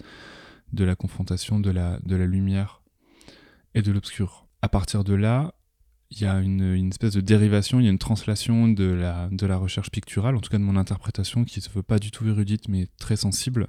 de 0.72 0.84
la 0.84 0.94
confrontation 0.94 1.58
de 1.58 1.70
la, 1.70 1.98
de 2.04 2.14
la 2.14 2.26
lumière 2.26 2.82
et 3.74 3.82
de 3.82 3.90
l'obscur. 3.90 4.46
À 4.62 4.68
partir 4.68 5.02
de 5.02 5.14
là, 5.14 5.54
il 6.10 6.20
y 6.20 6.26
a 6.26 6.40
une, 6.40 6.88
espèce 6.88 7.14
de 7.14 7.20
dérivation, 7.20 7.80
il 7.80 7.84
y 7.84 7.86
a 7.86 7.90
une 7.90 7.98
translation 7.98 8.68
de 8.68 8.84
la, 8.84 9.28
de 9.30 9.46
la 9.46 9.56
recherche 9.56 9.90
picturale, 9.90 10.36
en 10.36 10.40
tout 10.40 10.50
cas 10.50 10.58
de 10.58 10.64
mon 10.64 10.76
interprétation, 10.76 11.44
qui 11.44 11.60
se 11.60 11.70
veut 11.70 11.82
pas 11.82 11.98
du 11.98 12.10
tout 12.10 12.26
érudite, 12.26 12.68
mais 12.68 12.88
très 12.98 13.16
sensible. 13.16 13.68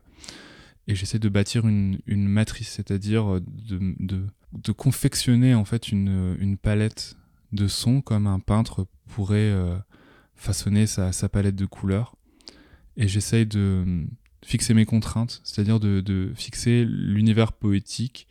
Et 0.88 0.96
j'essaie 0.96 1.20
de 1.20 1.30
bâtir 1.30 1.68
une, 1.68 2.00
une 2.08 2.28
matrice, 2.28 2.70
c'est-à-dire 2.70 3.40
de, 3.42 3.96
de 4.00 4.26
de 4.54 4.72
confectionner 4.72 5.56
en 5.56 5.66
fait 5.66 5.92
une, 5.92 6.36
une, 6.40 6.58
palette 6.58 7.16
de 7.52 7.68
sons 7.68 8.02
comme 8.02 8.28
un 8.28 8.40
peintre 8.40 8.88
pourrait 9.08 9.38
euh, 9.38 9.78
façonner 10.36 10.88
sa, 10.88 11.12
sa, 11.12 11.30
palette 11.30 11.56
de 11.56 11.66
couleurs. 11.66 12.16
Et 12.98 13.08
j'essaye 13.08 13.46
de 13.46 13.84
euh, 13.88 14.04
fixer 14.44 14.74
mes 14.74 14.86
contraintes, 14.86 15.42
c'est-à-dire 15.44 15.80
de, 15.80 16.02
de, 16.02 16.32
fixer 16.36 16.86
l'univers 16.86 17.54
poétique 17.54 18.28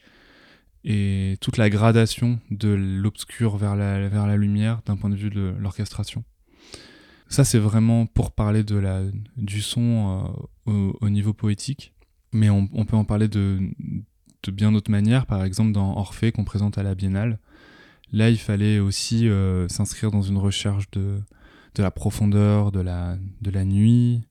et 0.85 1.37
toute 1.41 1.57
la 1.57 1.69
gradation 1.71 2.39
de 2.51 2.69
l'obscur 2.69 3.57
vers 3.57 3.77
la, 3.77 4.37
lumière 4.37 4.81
d'un 4.87 4.97
point 4.97 5.11
de 5.11 5.17
vue 5.17 5.31
de 5.31 5.55
l'orchestration. 5.59 6.25
Ça, 7.29 7.45
c'est 7.45 7.59
vraiment 7.59 8.07
pour 8.07 8.33
parler 8.33 8.65
du 9.37 9.63
son 9.63 10.33
euh, 10.67 10.73
au, 10.73 10.99
au, 11.01 11.09
niveau 11.11 11.33
poétique, 11.33 11.95
mais 12.33 12.51
on, 12.51 12.67
peut 12.67 12.97
en 12.97 13.05
parler 13.05 13.29
de, 13.29 13.61
bien 14.49 14.73
d'autres 14.73 14.91
manières, 14.91 15.27
par 15.27 15.45
exemple 15.45 15.73
dans 15.73 15.97
Orphée 15.97 16.33
qu'on 16.33 16.45
présente 16.45 16.79
à 16.79 16.83
la 16.83 16.95
Biennale. 16.95 17.39
Là, 18.13 18.31
il 18.31 18.39
fallait 18.39 18.81
aussi 18.81 19.29
euh, 19.29 19.69
s'inscrire 19.69 20.11
dans 20.11 20.23
une 20.23 20.39
recherche 20.39 20.91
de, 20.91 21.21
la 21.79 21.91
profondeur, 21.93 22.73
de 22.73 22.81
la, 22.81 23.65
nuit 23.65 24.23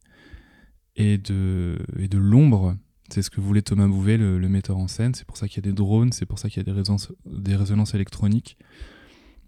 et 0.97 1.17
de 1.17 1.77
l'ombre. 2.17 2.75
C'est 3.09 3.21
ce 3.21 3.29
que 3.29 3.41
voulait 3.41 3.61
Thomas 3.61 3.87
Bouvet, 3.87 4.17
le, 4.17 4.39
metteur 4.49 4.77
en 4.77 4.87
scène. 4.87 5.13
C'est 5.13 5.25
pour 5.25 5.37
ça 5.37 5.47
qu'il 5.47 5.57
y 5.57 5.67
a 5.67 5.69
des 5.69 5.75
drones, 5.75 6.11
c'est 6.11 6.25
pour 6.25 6.39
ça 6.39 6.49
qu'il 6.49 6.57
y 6.57 6.59
a 6.61 6.63
des 6.63 6.71
résonances, 6.71 7.11
des 7.25 7.55
résonances 7.55 7.93
électroniques. 7.93 8.57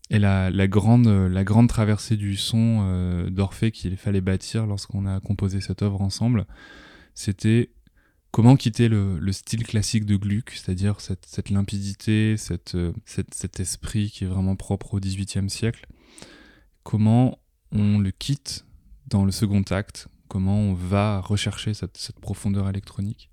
Et 0.10 0.20
la, 0.20 0.50
la, 0.50 0.68
grande, 0.68 1.08
la 1.08 1.44
grande 1.44 1.70
traversée 1.70 2.18
du 2.18 2.36
son 2.36 2.80
euh, 2.82 3.30
d'Orphée 3.30 3.72
qu'il 3.72 3.96
fallait 3.96 4.22
bâtir 4.22 4.65
lorsqu'on 4.65 5.06
a 5.06 5.20
composé 5.22 5.62
cette 5.62 5.82
œuvre 5.84 6.01
ensemble, 6.01 6.46
c'était 7.13 7.72
Comment 8.32 8.56
quitter 8.56 8.88
le, 8.88 9.20
le, 9.20 9.32
style 9.34 9.63
classique 9.63 10.06
de 10.06 10.15
Gluck, 10.15 10.51
c'est-à-dire 10.51 11.01
cette, 11.01 11.25
cette, 11.25 11.50
limpidité, 11.50 12.38
cette, 12.38 12.75
euh, 12.75 12.94
cette, 13.03 13.34
cet 13.34 13.60
esprit 13.60 14.10
qui 14.10 14.24
est 14.24 14.27
vraiment 14.27 14.56
propre 14.56 14.94
au 14.94 15.00
XVIIIe 15.01 15.50
siècle 15.50 15.86
Comment 16.84 17.39
on 17.74 18.00
le 18.00 18.12
quitte 18.12 18.65
dans 19.08 19.25
le 19.25 19.34
second 19.34 19.63
acte? 19.70 20.08
Comment 20.30 20.58
on 20.58 20.74
va 20.74 21.20
rechercher 21.20 21.74
cette, 21.74 21.98
profondeur 22.22 22.70
électronique? 22.70 23.31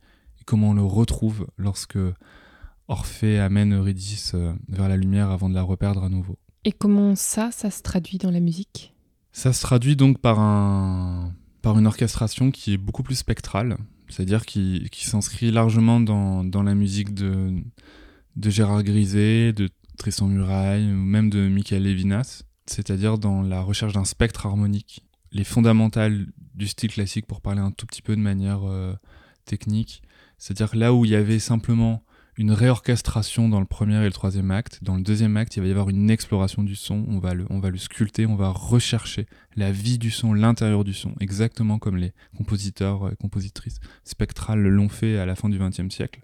Comment 0.48 0.70
on 0.70 0.74
le 0.74 0.82
retrouve 0.82 1.46
lorsque 1.58 1.98
Orphée 2.88 3.38
amène 3.38 3.74
Eurydice 3.74 4.32
euh, 4.34 4.54
vers 4.68 4.88
la 4.88 4.96
lumière 4.96 5.30
avant 5.30 5.50
de 5.50 5.54
la 5.54 5.62
reperdre 5.62 6.02
à 6.02 6.08
nouveau 6.08 6.38
Et 6.64 6.72
comment 6.72 7.14
ça, 7.16 7.50
ça 7.52 7.70
se 7.70 7.82
traduit 7.82 8.16
dans 8.16 8.30
la 8.30 8.40
musique? 8.40 8.94
Ça 9.30 9.52
se 9.52 9.60
traduit 9.60 9.94
donc 9.94 10.20
par, 10.20 10.40
un, 10.40 11.34
par 11.60 11.78
une 11.78 11.86
orchestration 11.86 12.50
qui 12.50 12.72
est 12.72 12.78
beaucoup 12.78 13.02
plus 13.02 13.16
spectrale, 13.16 13.76
c'est-à-dire 14.08 14.46
qui, 14.46 14.88
qui 14.90 15.04
s'inscrit 15.04 15.50
largement 15.50 16.00
dans, 16.00 16.44
dans, 16.44 16.62
la 16.62 16.74
musique 16.74 17.12
de, 17.12 17.52
de 18.36 18.50
Gérard 18.50 18.84
Griset, 18.84 19.52
de 19.52 19.68
Tristan 19.98 20.28
Muraille, 20.28 20.90
ou 20.90 20.96
même 20.96 21.28
de 21.28 21.46
Michael 21.46 21.82
Levinas, 21.82 22.44
c'est-à-dire 22.64 23.18
dans 23.18 23.42
la 23.42 23.60
recherche 23.60 23.92
d'un 23.92 24.06
spectre 24.06 24.46
harmonique. 24.46 25.04
Les 25.30 25.44
fondamentales 25.44 26.24
du 26.54 26.68
style 26.68 26.90
classique, 26.90 27.26
pour 27.26 27.42
parler 27.42 27.60
un 27.60 27.70
tout 27.70 27.84
petit 27.84 28.00
peu 28.00 28.16
de 28.16 28.22
manière 28.22 28.66
euh, 28.66 28.94
technique, 29.48 30.02
c'est-à-dire 30.38 30.76
là 30.76 30.94
où 30.94 31.04
il 31.04 31.10
y 31.10 31.16
avait 31.16 31.38
simplement 31.38 32.04
une 32.38 32.52
réorchestration 32.52 33.48
dans 33.48 33.58
le 33.58 33.66
premier 33.66 33.96
et 33.96 34.04
le 34.04 34.12
troisième 34.12 34.52
acte. 34.52 34.78
Dans 34.82 34.94
le 34.94 35.02
deuxième 35.02 35.36
acte, 35.36 35.56
il 35.56 35.60
va 35.60 35.66
y 35.66 35.72
avoir 35.72 35.88
une 35.88 36.08
exploration 36.08 36.62
du 36.62 36.76
son. 36.76 37.04
On 37.08 37.18
va 37.18 37.34
le, 37.34 37.44
on 37.50 37.58
va 37.58 37.70
le 37.70 37.78
sculpter, 37.78 38.26
on 38.26 38.36
va 38.36 38.50
rechercher 38.50 39.26
la 39.56 39.72
vie 39.72 39.98
du 39.98 40.12
son, 40.12 40.32
l'intérieur 40.32 40.84
du 40.84 40.94
son, 40.94 41.14
exactement 41.18 41.80
comme 41.80 41.96
les 41.96 42.12
compositeurs 42.36 43.10
et 43.10 43.16
compositrices 43.16 43.80
spectrales 44.04 44.60
l'ont 44.60 44.88
fait 44.88 45.18
à 45.18 45.26
la 45.26 45.34
fin 45.34 45.48
du 45.48 45.58
XXe 45.58 45.92
siècle. 45.92 46.20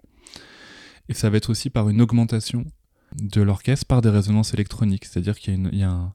Et 1.09 1.13
ça 1.13 1.29
va 1.29 1.35
être 1.35 1.49
aussi 1.49 1.69
par 1.69 1.89
une 1.89 2.01
augmentation 2.01 2.65
de 3.21 3.41
l'orchestre 3.41 3.85
par 3.85 4.01
des 4.01 4.09
résonances 4.09 4.53
électroniques. 4.53 5.05
C'est-à-dire 5.05 5.37
qu'il 5.37 5.69
y 5.75 5.83
a, 5.83 5.91
un... 5.91 6.13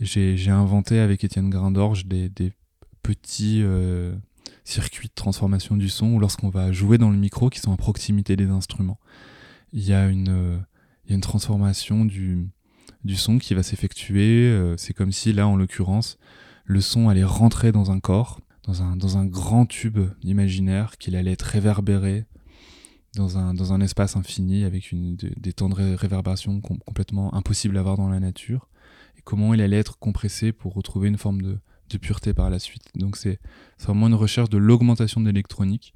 J'ai 0.00 0.50
inventé 0.50 0.98
avec 0.98 1.22
Étienne 1.22 1.48
Grindorge 1.48 2.06
des, 2.06 2.28
des 2.28 2.52
petits 3.02 3.62
euh, 3.62 4.14
circuits 4.68 5.08
de 5.08 5.14
transformation 5.14 5.76
du 5.76 5.88
son 5.88 6.12
ou 6.12 6.18
lorsqu'on 6.18 6.50
va 6.50 6.72
jouer 6.72 6.98
dans 6.98 7.10
le 7.10 7.16
micro 7.16 7.50
qui 7.50 7.60
sont 7.60 7.72
à 7.72 7.76
proximité 7.76 8.36
des 8.36 8.48
instruments 8.48 8.98
il 9.72 9.86
y 9.86 9.92
a 9.92 10.06
une, 10.06 10.28
euh, 10.28 11.20
transformation 11.20 12.04
du, 12.04 12.50
son 13.14 13.38
qui 13.38 13.54
va 13.54 13.62
s'effectuer. 13.62 14.46
Euh, 14.46 14.76
c'est 14.76 14.94
comme 14.94 15.12
si 15.12 15.32
là, 15.32 15.46
en 15.46 15.56
l'occurrence, 15.56 16.18
le 16.64 16.80
son 16.80 17.08
allait 17.08 17.24
rentrer 17.24 17.72
dans 17.72 17.90
un 17.90 18.00
corps, 18.00 18.40
dans 18.66 19.16
un, 19.16 19.24
grand 19.26 19.64
tube 19.64 19.98
imaginaire, 20.22 20.98
qu'il 20.98 21.16
allait 21.16 21.32
être 21.32 21.42
réverbéré 21.42 22.26
dans 23.16 23.38
un, 23.38 23.80
espace 23.80 24.16
infini 24.16 24.64
avec 24.64 24.94
des, 24.94 25.52
temps 25.52 25.70
de 25.70 25.74
réverbération 25.74 26.60
com 26.60 26.78
complètement 26.84 27.34
impossibles 27.34 27.78
à 27.78 27.82
voir 27.82 27.96
dans 27.96 28.10
la 28.10 28.20
nature. 28.20 28.68
Et 29.16 29.22
comment 29.22 29.54
il 29.54 29.62
allait 29.62 29.78
être 29.78 29.98
compressé 29.98 30.52
pour 30.52 30.74
retrouver 30.74 31.08
une 31.08 31.16
forme 31.16 31.40
de, 31.40 31.58
de 31.90 31.98
pureté 31.98 32.34
par 32.34 32.50
la 32.50 32.58
suite. 32.58 32.84
Donc 32.94 33.16
c'est 33.16 33.38
vraiment 33.80 34.08
une 34.08 34.14
recherche 34.14 34.50
de 34.50 34.58
l'augmentation 34.58 35.20
de 35.20 35.26
l'électronique 35.26 35.92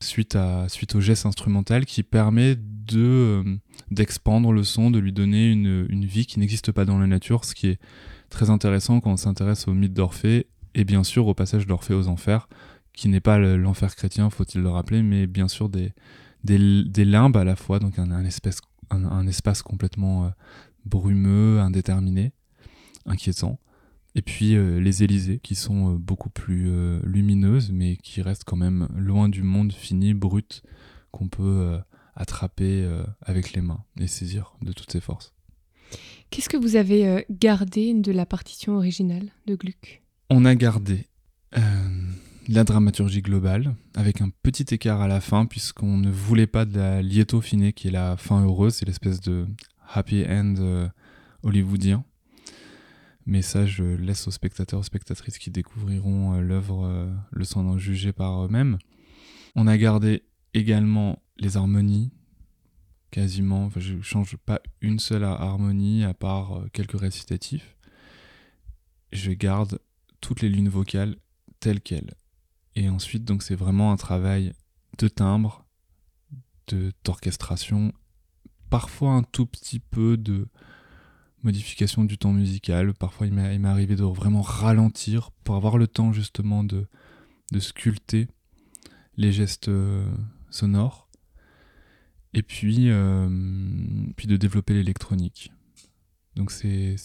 suite, 0.00 0.36
suite 0.68 0.94
au 0.94 1.00
geste 1.00 1.26
instrumental 1.26 1.86
qui 1.86 2.02
permet 2.02 2.56
euh, 2.94 3.42
d'expandre 3.90 4.52
le 4.52 4.64
son, 4.64 4.90
de 4.90 4.98
lui 4.98 5.12
donner 5.12 5.50
une, 5.50 6.04
vie 6.04 6.26
qui 6.26 6.38
n'existe 6.38 6.72
pas 6.72 6.84
dans 6.84 6.98
la 6.98 7.06
nature, 7.06 7.44
ce 7.44 7.54
qui 7.54 7.68
est 7.68 7.80
très 8.30 8.50
intéressant 8.50 9.00
quand 9.00 9.12
on 9.12 9.16
s'intéresse 9.16 9.68
au 9.68 9.72
mythe 9.72 9.94
d'Orphée 9.94 10.46
et 10.74 10.84
bien 10.84 11.04
sûr 11.04 11.26
au 11.26 11.34
passage 11.34 11.66
d'Orphée 11.66 11.94
aux 11.94 12.08
enfers, 12.08 12.48
qui 12.92 13.08
n'est 13.08 13.20
pas 13.20 13.38
l'enfer 13.38 13.94
chrétien, 13.94 14.30
faut-il 14.30 14.62
le 14.62 14.68
rappeler, 14.68 15.02
mais 15.02 15.26
bien 15.26 15.48
sûr 15.48 15.68
des, 15.68 15.92
limbes 16.44 17.36
à 17.36 17.44
la 17.44 17.56
fois, 17.56 17.78
donc 17.78 17.98
un, 17.98 18.24
espace 18.24 19.62
complètement 19.62 20.26
euh, 20.26 20.30
brumeux, 20.84 21.60
indéterminé, 21.60 22.32
inquiétant. 23.06 23.58
Et 24.16 24.22
puis 24.22 24.56
euh, 24.56 24.80
les 24.80 25.04
Élysées, 25.04 25.38
qui 25.38 25.54
sont 25.54 25.92
euh, 25.92 25.96
beaucoup 25.96 26.30
plus 26.30 26.68
lumineuses, 27.04 27.70
mais 27.70 27.96
qui 27.96 28.22
restent 28.22 28.44
quand 28.44 28.56
même 28.56 28.88
loin 28.96 29.28
du 29.28 29.42
monde 29.42 29.72
fini, 29.72 30.14
brut, 30.14 30.62
qu'on 31.12 31.28
peut 31.28 31.78
attraper 32.14 32.86
avec 33.22 33.52
les 33.52 33.62
mains 33.62 33.84
et 33.98 34.06
saisir 34.06 34.56
de 34.60 34.72
toutes 34.72 34.90
ses 34.90 35.00
forces. 35.00 35.32
Qu'est-ce 36.30 36.48
que 36.48 36.56
vous 36.56 36.76
avez 36.76 37.24
gardé 37.30 37.94
de 37.94 38.12
la 38.12 38.26
partition 38.26 38.76
originale 38.76 39.30
de 39.46 39.54
Gluck? 39.54 40.02
On 40.28 40.44
a 40.44 40.54
gardé 40.54 41.06
la 42.48 42.64
dramaturgie 42.64 43.22
globale, 43.22 43.74
avec 43.94 44.20
un 44.20 44.30
petit 44.42 44.74
écart 44.74 45.00
à 45.00 45.08
la 45.08 45.20
fin, 45.20 45.46
puisqu'on 45.46 45.96
ne 45.96 46.10
voulait 46.10 46.46
pas 46.46 46.64
de 46.64 46.78
la 46.78 47.02
lieto 47.02 47.40
fine, 47.40 47.72
qui 47.72 47.88
est 47.88 47.92
la 47.92 48.16
fin 48.16 48.44
heureuse, 48.44 48.74
c'est 48.74 48.86
l'espèce 48.86 49.20
de 49.20 49.46
happy 49.92 50.24
end 50.28 50.54
euh, 50.58 50.88
hollywoodien. 51.42 52.04
Mais 53.26 53.42
ça, 53.42 53.66
je 53.66 53.82
laisse 53.82 54.28
aux 54.28 54.30
spectateurs, 54.30 54.80
aux 54.80 54.84
spectatrices 54.84 55.38
qui 55.38 55.50
découvriront 55.50 56.34
euh, 56.34 56.40
l'œuvre 56.40 56.86
euh, 56.86 57.12
le 57.32 57.44
soin 57.44 57.64
d'en 57.64 57.76
juger 57.76 58.12
par 58.12 58.44
eux-mêmes. 58.44 58.78
On 59.56 59.66
a 59.66 59.76
gardé 59.76 60.22
également 60.54 61.22
les 61.36 61.56
harmonies, 61.56 62.12
quasiment, 63.10 63.64
enfin, 63.64 63.80
je 63.80 64.00
change 64.00 64.36
pas 64.36 64.60
une 64.80 65.00
seule 65.00 65.24
harmonie 65.24 66.04
à 66.04 66.14
part 66.14 66.62
quelques 66.72 66.98
récitatifs. 66.98 67.76
Je 69.12 69.32
garde 69.32 69.80
toutes 70.20 70.40
les 70.40 70.48
lignes 70.48 70.68
vocales 70.68 71.16
telles 71.58 71.80
quelles. 71.80 72.14
Et 72.74 72.88
ensuite, 72.88 73.24
donc, 73.24 73.42
c'est 73.42 73.54
vraiment 73.54 73.92
un 73.92 73.96
travail 73.96 74.52
de 74.98 75.08
timbre, 75.08 75.66
d'orchestration, 77.04 77.92
parfois 78.70 79.12
un 79.12 79.22
tout 79.22 79.46
petit 79.46 79.80
peu 79.80 80.16
de 80.16 80.48
modification 81.46 82.04
du 82.04 82.18
temps 82.18 82.32
musical. 82.32 82.92
Parfois, 82.92 83.26
il 83.26 83.32
m'est 83.32 83.68
arrivé 83.68 83.96
de 83.96 84.02
vraiment 84.02 84.42
ralentir 84.42 85.30
pour 85.44 85.56
avoir 85.56 85.78
le 85.78 85.86
temps 85.86 86.12
justement 86.12 86.64
de, 86.64 86.86
sculpter 87.58 88.28
les 89.16 89.32
gestes 89.32 89.68
euh, 89.68 90.04
sonores. 90.50 91.08
Et 92.34 92.42
puis, 92.42 92.90
euh, 92.90 93.28
puis 94.16 94.26
de 94.26 94.36
développer 94.36 94.74
l'électronique. 94.74 95.52
Donc 96.34 96.50
c'est 96.50 96.96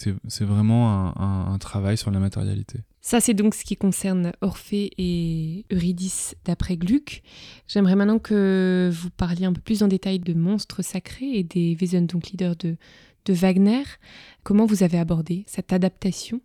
vraiment 0.42 1.18
un, 1.18 1.58
travail 1.58 1.96
sur 1.96 2.12
la 2.12 2.20
matérialité. 2.20 2.80
Ça, 3.00 3.22
c'est 3.22 3.34
donc 3.34 3.56
ce 3.56 3.64
qui 3.64 3.78
concerne 3.78 4.34
Orphée 4.42 4.92
et 4.98 5.66
Eurydice 5.72 6.36
d'après 6.44 6.76
Gluck. 6.76 7.22
J'aimerais 7.66 7.96
maintenant 7.96 8.20
que 8.20 8.92
vous 8.92 9.10
parliez 9.10 9.46
un 9.46 9.54
peu 9.54 9.62
plus 9.62 9.84
en 9.84 9.88
détail 9.88 10.20
de 10.20 10.34
Monstres 10.34 10.84
sacrés 10.84 11.32
et 11.32 11.44
des 11.44 11.78
Wesendonck-Lieder 11.80 12.54
de, 12.60 12.76
de 13.26 13.34
Wagner. 13.34 13.84
Comment 14.44 14.66
vous 14.66 14.84
avez 14.84 14.98
abordé 14.98 15.44
cette 15.48 15.74
adaptation? 15.74 16.42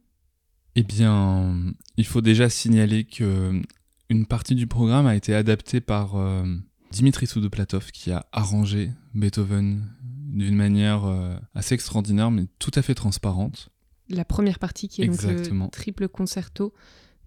Eh 0.74 0.82
bien, 0.82 1.74
il 1.96 2.04
faut 2.04 2.20
déjà 2.20 2.48
signaler 2.48 3.04
que 3.04 3.62
une 4.08 4.26
partie 4.26 4.54
du 4.54 4.66
programme 4.66 5.06
a 5.06 5.16
été 5.16 5.34
adaptée 5.34 5.80
par 5.80 6.16
euh, 6.16 6.44
Dimitri 6.92 7.26
Soudoplatov 7.26 7.90
qui 7.90 8.12
a 8.12 8.26
arrangé 8.32 8.90
Beethoven 9.14 9.84
d'une 10.28 10.54
manière 10.54 11.06
euh, 11.06 11.34
assez 11.54 11.74
extraordinaire, 11.74 12.30
mais 12.30 12.46
tout 12.58 12.70
à 12.74 12.82
fait 12.82 12.94
transparente. 12.94 13.70
La 14.08 14.24
première 14.24 14.58
partie 14.58 14.88
qui 14.88 15.02
est 15.02 15.06
donc 15.06 15.22
le 15.22 15.70
triple 15.70 16.08
concerto 16.08 16.72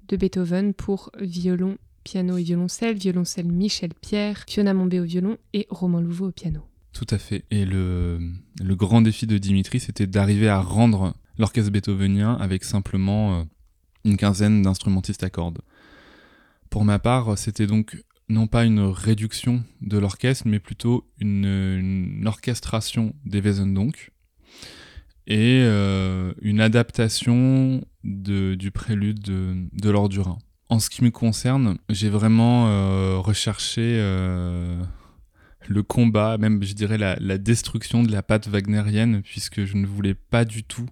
de 0.08 0.16
Beethoven 0.16 0.74
pour 0.74 1.12
violon, 1.20 1.78
piano 2.04 2.38
et 2.38 2.44
violoncelle, 2.44 2.96
violoncelle 2.96 3.52
Michel 3.52 3.94
Pierre, 3.94 4.46
Fiona 4.48 4.74
Mombé 4.74 5.00
au 5.00 5.04
violon 5.04 5.38
et 5.54 5.68
Romain 5.70 6.02
Louveau 6.02 6.28
au 6.28 6.32
piano. 6.32 6.62
Tout 6.94 7.08
à 7.10 7.18
fait. 7.18 7.46
Et 7.52 7.66
le, 7.66 8.20
grand 8.62 9.02
défi 9.02 9.28
de 9.28 9.38
Dimitri, 9.38 9.80
c'était 9.80 10.08
d'arriver 10.08 10.50
à 10.50 10.60
rendre 10.62 11.14
l'orchestre 11.38 11.72
beethovenien 11.72 12.36
avec 12.36 12.64
simplement 12.64 13.40
euh, 13.40 13.44
une 14.06 14.18
quinzaine 14.18 14.62
d'instrumentistes 14.62 15.24
à 15.24 15.30
cordes. 15.30 15.60
Pour 16.70 16.86
ma 16.86 17.00
part, 17.00 17.38
c'était 17.38 17.68
donc 17.68 18.04
non 18.28 18.48
pas 18.48 18.66
une 18.66 18.82
réduction 18.82 19.64
de 19.82 19.98
l'orchestre, 19.98 20.44
mais 20.48 20.60
plutôt 20.60 21.10
une, 21.20 22.24
orchestration 22.26 23.16
des 23.26 23.42
Wesendonck 23.42 24.12
et 25.26 25.62
euh, 25.62 26.34
une 26.42 26.60
adaptation 26.60 27.84
du 28.04 28.72
prélude 28.72 29.20
de, 29.20 29.56
de. 29.74 29.94
En 30.70 30.80
ce 30.80 30.90
qui 30.90 31.04
me 31.04 31.10
concerne, 31.10 31.78
j'ai 31.90 32.10
vraiment 32.10 32.68
euh, 32.68 33.18
recherché 33.18 34.00
le 35.68 35.84
combat, 35.84 36.38
même 36.38 36.64
je 36.64 36.74
dirais 36.74 36.98
la, 36.98 37.38
destruction 37.38 38.04
de 38.04 38.12
la 38.12 38.24
patte 38.24 38.48
wagnérienne, 38.48 39.22
puisque 39.22 39.66
je 39.66 39.76
ne 39.76 39.86
voulais 39.86 40.16
pas 40.16 40.46
du 40.46 40.64
tout 40.64 40.88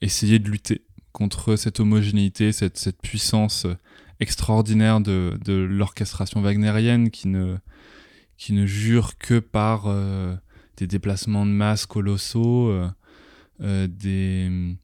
essayer 0.00 0.38
de 0.38 0.50
lutter 0.50 0.82
contre 1.12 1.56
cette 1.56 1.80
homogénéité, 1.80 2.52
cette, 2.52 2.76
cette 2.76 3.00
puissance 3.00 3.66
extraordinaire 4.20 5.00
de, 5.00 5.38
de 5.44 5.54
l'orchestration 5.54 6.42
wagnérienne 6.42 7.10
qui 7.10 7.28
ne, 7.28 7.56
qui 8.36 8.52
ne 8.52 8.66
jure 8.66 9.16
que 9.18 9.38
par 9.38 9.86
euh, 9.86 10.36
des 10.76 10.86
déplacements 10.86 11.46
de 11.46 11.50
masse 11.50 11.86
colossaux, 11.86 12.68
euh, 12.68 12.88
euh, 13.62 13.86
des, 13.86 14.76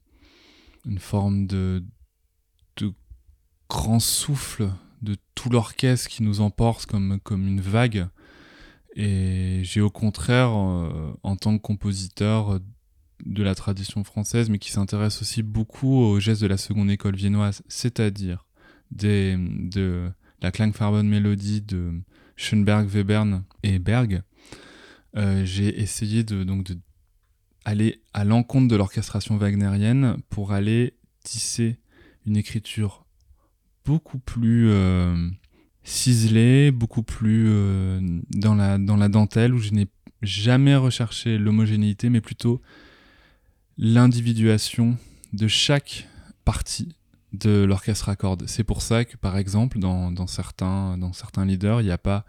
une 0.85 0.99
forme 0.99 1.45
de, 1.45 1.83
de 2.77 2.91
grand 3.69 3.99
souffle 3.99 4.69
de 5.01 5.17
tout 5.35 5.49
l'orchestre 5.49 6.09
qui 6.09 6.23
nous 6.23 6.41
emporte 6.41 6.85
comme, 6.85 7.19
comme 7.21 7.47
une 7.47 7.61
vague. 7.61 8.07
Et 8.95 9.61
j'ai 9.63 9.81
au 9.81 9.89
contraire, 9.89 10.51
en 10.51 11.35
tant 11.35 11.57
que 11.57 11.61
compositeur 11.61 12.59
de 13.25 13.43
la 13.43 13.55
tradition 13.55 14.03
française, 14.03 14.49
mais 14.49 14.59
qui 14.59 14.71
s'intéresse 14.71 15.21
aussi 15.21 15.41
beaucoup 15.41 15.95
aux 15.95 16.19
gestes 16.19 16.41
de 16.41 16.47
la 16.47 16.57
seconde 16.57 16.91
école 16.91 17.15
viennoise, 17.15 17.63
c'est-à-dire 17.67 18.45
de 18.91 20.11
la 20.41 20.51
Klangfarben 20.51 21.07
Mélodie 21.07 21.61
de 21.61 21.93
Schoenberg, 22.35 22.87
Webern 22.93 23.43
et 23.63 23.79
Berg, 23.79 24.21
euh, 25.15 25.45
j'ai 25.45 25.79
essayé 25.79 26.23
de, 26.23 26.43
donc, 26.43 26.71
aller 27.65 28.01
à 28.13 28.25
l'encontre 28.25 28.67
de 28.67 28.75
l'orchestration 28.75 29.37
wagnérienne 29.37 30.17
pour 30.29 30.51
aller 30.51 30.97
tisser 31.23 31.79
une 32.25 32.35
écriture 32.35 33.05
beaucoup 33.85 34.19
plus 34.19 34.69
euh, 34.69 35.29
ciselée, 35.83 36.71
beaucoup 36.71 37.03
plus 37.03 37.45
euh, 37.47 37.99
dans, 38.29 38.55
la, 38.55 39.09
dentelle, 39.09 39.53
où 39.53 39.59
je 39.59 39.71
n'ai 39.71 39.87
jamais 40.21 40.75
recherché 40.75 41.37
l'homogénéité, 41.37 42.09
mais 42.09 42.21
plutôt 42.21 42.61
l'individuation 43.77 44.97
de 45.33 45.47
chaque 45.47 46.07
partie 46.45 46.95
de 47.33 47.63
l'orchestre 47.63 48.09
à 48.09 48.15
cordes. 48.15 48.45
C'est 48.47 48.63
pour 48.63 48.81
ça 48.81 49.05
que, 49.05 49.17
par 49.17 49.37
exemple, 49.37 49.79
dans, 49.79 50.27
certains, 50.27 50.97
dans 50.97 51.13
certains 51.13 51.45
leaders, 51.45 51.81
il 51.81 51.85
n'y 51.85 51.91
a 51.91 51.97
pas 51.97 52.25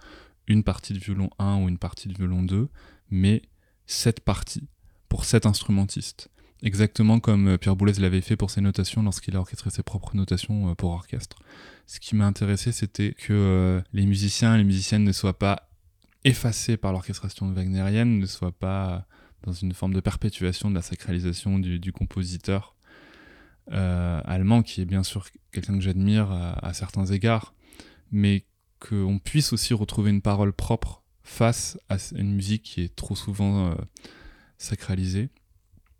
une 0.46 0.64
partie 0.64 0.92
de 0.92 0.98
violon 0.98 1.30
1 1.38 1.62
ou 1.62 1.68
une 1.68 1.78
partie 1.78 2.08
de 2.08 2.14
violon 2.14 2.42
2, 2.42 2.68
mais 3.10 3.42
sept 3.86 4.20
parties 4.20 4.66
pour 5.08 5.24
sept 5.24 5.46
instrumentistes. 5.46 6.30
Exactement 6.64 7.20
comme 7.20 7.48
euh, 7.48 7.58
Pierre 7.58 7.76
Boulez 7.76 7.92
l'avait 8.00 8.22
fait 8.22 8.36
pour 8.36 8.50
ses 8.50 8.62
notations 8.62 9.02
lorsqu'il 9.02 9.36
a 9.36 9.40
orchestré 9.40 9.68
ses 9.68 9.82
propres 9.82 10.16
notations 10.16 10.70
euh, 10.70 10.74
pour 10.74 10.92
orchestre. 10.92 11.36
Ce 11.86 12.00
qui 12.00 12.16
m'a 12.16 12.24
intéressé, 12.24 12.72
c'était 12.72 13.12
que 13.12 13.34
euh, 13.34 13.82
les 13.92 14.06
musiciens 14.06 14.54
et 14.54 14.58
les 14.58 14.64
musiciennes 14.64 15.04
ne 15.04 15.12
soient 15.12 15.38
pas 15.38 15.68
effacés 16.24 16.78
par 16.78 16.92
l'orchestration 16.92 17.52
wagnérienne, 17.52 18.18
ne 18.18 18.24
soient 18.24 18.50
pas 18.58 19.06
dans 19.42 19.52
une 19.52 19.74
forme 19.74 19.92
de 19.92 20.00
perpétuation 20.00 20.70
de 20.70 20.74
la 20.74 20.80
sacralisation 20.80 21.58
du 21.58 21.92
compositeur 21.92 22.74
allemand, 23.66 24.62
qui 24.62 24.80
est 24.80 24.86
bien 24.86 25.02
sûr 25.02 25.26
quelqu'un 25.52 25.74
que 25.74 25.82
j'admire 25.82 26.30
à, 26.30 26.72
certains 26.72 27.04
égards, 27.04 27.52
mais 28.10 28.46
qu'on 28.80 29.18
puisse 29.18 29.52
aussi 29.52 29.74
retrouver 29.74 30.10
une 30.10 30.22
parole 30.22 30.54
propre 30.54 31.02
face 31.22 31.78
à 31.90 31.96
une 32.16 32.34
musique 32.34 32.62
qui 32.62 32.80
est 32.80 32.96
trop 32.96 33.16
souvent 33.16 33.76
sacralisée. 34.56 35.28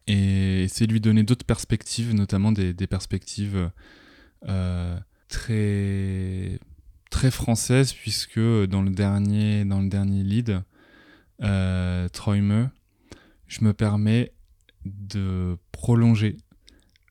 Et 0.06 0.66
c'est 0.68 0.86
lui 0.86 1.00
donner 1.00 1.22
d'autres 1.22 1.46
perspectives, 1.46 2.14
notamment 2.14 2.52
des, 2.52 2.74
perspectives 2.86 3.70
euh, 4.48 4.98
très, 5.28 6.58
très 7.10 7.30
françaises, 7.30 7.92
puisque 7.92 8.38
dans 8.38 8.82
le 8.82 8.90
dernier, 8.90 9.64
dans 9.64 9.80
le 9.80 9.88
dernier 9.88 10.22
lead, 10.22 10.62
euh, 11.42 12.08
je 13.46 13.64
me 13.64 13.72
permets 13.72 14.32
de 14.84 15.56
prolonger 15.72 16.36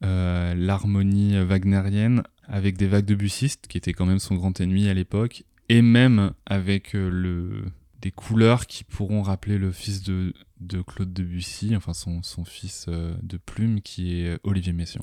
euh, 0.04 0.54
l'harmonie 0.54 1.38
wagnérienne 1.44 2.24
avec 2.48 2.78
des 2.78 2.88
vagues 2.88 3.06
de 3.06 3.16
bussistes, 3.16 3.68
qui 3.68 3.78
était 3.78 3.94
quand 3.94 4.06
même 4.06 4.20
son 4.20 4.36
grand 4.36 4.60
ennemi 4.60 4.90
à 4.90 4.94
l'époque, 4.94 5.44
et 5.70 5.82
même 5.82 6.34
avec 6.46 6.96
euh, 6.96 7.10
le, 7.10 7.64
des 8.04 8.12
couleurs 8.12 8.68
qui 8.68 8.84
pourront 8.84 9.22
rappeler 9.22 9.58
le 9.58 9.72
fils 9.72 10.04
de, 10.04 10.34
de 10.60 10.82
Claude 10.82 11.14
Debussy, 11.14 11.76
enfin 11.76 11.94
son, 11.94 12.22
son 12.22 12.44
fils 12.44 12.86
euh, 12.90 13.16
de 13.24 13.38
plume, 13.38 13.82
qui 13.82 14.20
est 14.20 14.38
Olivier 14.44 14.74
Messiaen. 14.74 15.02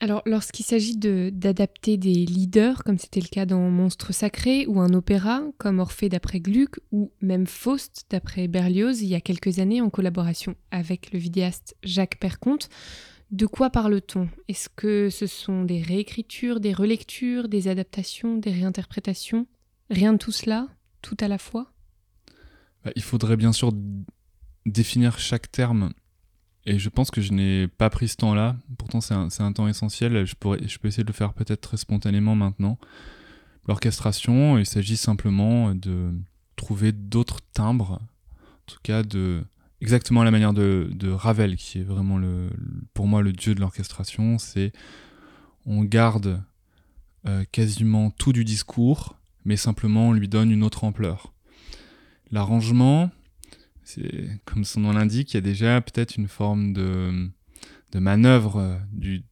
Alors, 0.00 0.20
lorsqu'il 0.26 0.66
s'agit 0.66 0.96
d'adapter 0.96 1.96
des 1.96 2.26
leaders, 2.26 2.84
comme 2.84 2.98
c'était 2.98 3.20
le 3.20 3.28
cas 3.28 3.46
dans 3.46 3.70
Monstre 3.70 4.12
sacré, 4.12 4.66
ou 4.66 4.80
un 4.80 4.92
opéra, 4.92 5.42
comme 5.58 5.78
Orphée 5.78 6.08
d'après 6.08 6.40
Gluck, 6.40 6.80
ou 6.90 7.12
même 7.22 7.46
Faust 7.46 8.04
d'après 8.10 8.48
Berlioz, 8.48 9.00
il 9.00 9.08
y 9.08 9.14
a 9.14 9.20
quelques 9.20 9.58
années, 9.60 9.80
en 9.80 9.90
collaboration 9.90 10.56
avec 10.72 11.12
le 11.12 11.18
vidéaste 11.18 11.76
Jacques 11.84 12.18
Perconte, 12.18 12.68
de 13.30 13.46
quoi 13.46 13.70
parle-t-on? 13.70 14.28
Est-ce 14.48 14.68
que 14.68 15.08
ce 15.08 15.26
sont 15.26 15.62
des 15.64 15.80
réécritures, 15.80 16.60
des 16.60 16.74
relectures, 16.74 17.48
des 17.48 17.68
adaptations, 17.68 18.36
des 18.36 18.50
réinterprétations? 18.50 19.46
Rien 19.88 20.12
de 20.12 20.18
tout 20.18 20.32
cela, 20.32 20.68
tout 21.00 21.16
à 21.20 21.28
la 21.28 21.38
fois? 21.38 21.72
Bah, 22.84 22.92
Il 22.96 23.02
faudrait 23.02 23.36
bien 23.36 23.52
sûr 23.52 23.72
définir 24.66 25.18
chaque 25.18 25.50
terme 25.50 25.92
et 26.64 26.78
je 26.78 26.88
pense 26.88 27.10
que 27.10 27.20
je 27.20 27.32
n'ai 27.32 27.66
pas 27.66 27.90
pris 27.90 28.08
ce 28.08 28.16
temps-là. 28.16 28.56
Pourtant, 28.78 29.00
c'est 29.00 29.14
un, 29.14 29.52
temps 29.52 29.66
essentiel. 29.66 30.24
Je, 30.24 30.34
pourrais, 30.34 30.58
peux 30.58 30.88
essayer 30.88 31.02
de 31.02 31.08
le 31.08 31.14
faire 31.14 31.32
peut-être 31.32 31.60
très 31.60 31.76
spontanément 31.76 32.36
maintenant. 32.36 32.78
L'orchestration, 33.66 34.58
il 34.58 34.66
s'agit 34.66 34.96
simplement 34.96 35.74
de 35.74 36.12
trouver 36.56 36.92
d'autres 36.92 37.40
timbres, 37.52 38.00
en 38.00 38.66
tout 38.66 38.78
cas 38.82 39.02
de 39.02 39.42
exactement 39.80 40.22
la 40.22 40.30
manière 40.30 40.52
de, 40.52 41.10
Ravel, 41.10 41.56
qui 41.56 41.80
est 41.80 41.84
vraiment 41.84 42.18
le, 42.18 42.50
pour 42.94 43.06
moi 43.06 43.22
le 43.22 43.32
dieu 43.32 43.54
de 43.54 43.60
l'orchestration. 43.60 44.38
C'est 44.38 44.72
on 45.66 45.82
garde 45.82 46.42
euh, 47.26 47.44
quasiment 47.50 48.10
tout 48.10 48.32
du 48.32 48.44
discours, 48.44 49.16
mais 49.44 49.56
simplement 49.56 50.08
on 50.08 50.12
lui 50.12 50.28
donne 50.28 50.50
une 50.52 50.62
autre 50.62 50.84
ampleur. 50.84 51.32
L'arrangement, 52.32 53.10
comme 54.46 54.64
son 54.64 54.80
nom 54.80 54.92
l'indique, 54.92 55.32
il 55.32 55.36
y 55.36 55.38
a 55.38 55.42
déjà 55.42 55.80
peut-être 55.82 56.16
une 56.16 56.28
forme 56.28 56.72
de, 56.72 57.30
de 57.92 57.98
manœuvre 57.98 58.80
du, 58.90 59.22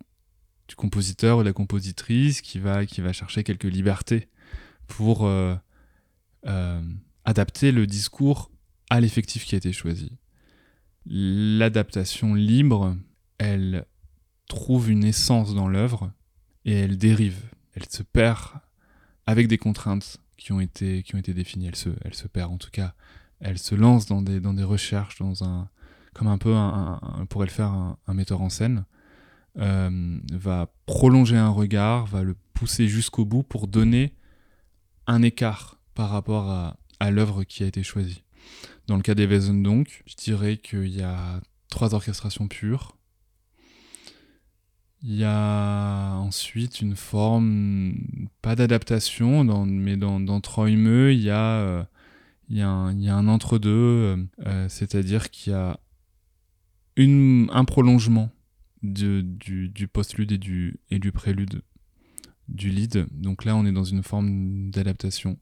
compositeur 0.76 1.38
ou 1.38 1.40
de 1.40 1.46
la 1.46 1.52
compositrice 1.52 2.42
qui 2.42 2.60
va, 2.60 2.86
qui 2.86 3.00
va 3.00 3.12
chercher 3.12 3.42
quelques 3.42 3.64
libertés 3.64 4.28
pour 4.86 5.26
euh, 5.26 5.56
euh, 6.46 6.80
adapter 7.24 7.72
le 7.72 7.86
discours 7.86 8.50
à 8.88 9.00
l'effectif 9.00 9.44
qui 9.44 9.56
a 9.56 9.58
été 9.58 9.72
choisi. 9.72 10.12
L'adaptation 11.06 12.34
libre, 12.34 12.96
elle 13.38 13.84
trouve 14.46 14.90
une 14.90 15.04
essence 15.04 15.54
dans 15.54 15.68
l'œuvre 15.68 16.12
et 16.64 16.72
elle 16.72 16.98
dérive, 16.98 17.42
elle 17.74 17.86
se 17.88 18.02
perd 18.02 18.60
avec 19.26 19.48
des 19.48 19.58
contraintes 19.58 20.18
qui 20.40 20.50
ont 20.50 20.58
été, 20.58 21.04
qui 21.04 21.14
ont 21.14 21.18
été 21.18 21.34
définies. 21.34 21.68
Elle 21.68 21.76
se, 21.76 21.90
elle 22.04 22.14
se 22.14 22.26
perd 22.26 22.50
en 22.50 22.58
tout 22.58 22.70
cas 22.72 22.94
elle 23.40 23.58
se 23.58 23.74
lance 23.74 24.06
dans 24.06 24.22
des, 24.22 24.40
dans 24.40 24.54
des 24.54 24.64
recherches, 24.64 25.18
dans 25.18 25.44
un, 25.44 25.68
comme 26.14 26.28
un 26.28 26.38
peu 26.38 26.54
un, 26.54 27.00
pourrait 27.28 27.46
le 27.46 27.52
faire 27.52 27.70
un, 27.70 28.14
metteur 28.14 28.42
en 28.42 28.50
scène, 28.50 28.84
euh, 29.58 30.18
va 30.32 30.72
prolonger 30.86 31.36
un 31.36 31.48
regard, 31.48 32.06
va 32.06 32.22
le 32.22 32.36
pousser 32.54 32.86
jusqu'au 32.86 33.24
bout 33.24 33.42
pour 33.42 33.66
donner 33.66 34.14
un 35.06 35.22
écart 35.22 35.80
par 35.94 36.10
rapport 36.10 36.50
à, 36.50 36.76
à 37.00 37.10
l'œuvre 37.10 37.44
qui 37.44 37.64
a 37.64 37.66
été 37.66 37.82
choisie. 37.82 38.22
Dans 38.86 38.96
le 38.96 39.02
cas 39.02 39.14
des 39.14 39.26
Wesen 39.26 39.62
donc, 39.62 40.02
je 40.06 40.14
dirais 40.16 40.58
qu'il 40.58 40.88
y 40.88 41.02
a 41.02 41.40
trois 41.68 41.94
orchestrations 41.94 42.48
pures. 42.48 42.96
Il 45.02 45.16
y 45.16 45.24
a 45.24 46.14
ensuite 46.16 46.82
une 46.82 46.94
forme, 46.94 47.94
pas 48.42 48.54
d'adaptation, 48.54 49.44
mais 49.64 49.96
dans, 49.96 50.20
dans 50.20 50.40
Troimeux, 50.42 51.14
il 51.14 51.20
y 51.22 51.30
a 51.30 51.60
euh, 51.60 51.84
il 52.50 52.58
y, 52.58 52.62
a 52.62 52.68
un, 52.68 53.28
entre-deux, 53.28 53.70
euh, 53.70 54.16
euh, 54.44 54.68
c'est-à-dire 54.68 55.30
qu'il 55.30 55.52
y 55.52 55.56
a 55.56 55.78
une, 56.96 57.48
un 57.52 57.64
prolongement 57.64 58.30
du, 58.82 59.22
du 59.22 59.88
post-lude 59.88 60.32
et 60.32 60.38
du, 60.38 60.80
et 60.90 60.98
du 60.98 61.12
prélude 61.12 61.62
du 62.48 62.68
lead. 62.68 63.06
Donc 63.12 63.44
là, 63.44 63.54
on 63.56 63.64
est 63.64 63.72
dans 63.72 63.84
une 63.84 64.02
forme 64.02 64.70
d'adaptation. 64.70 65.38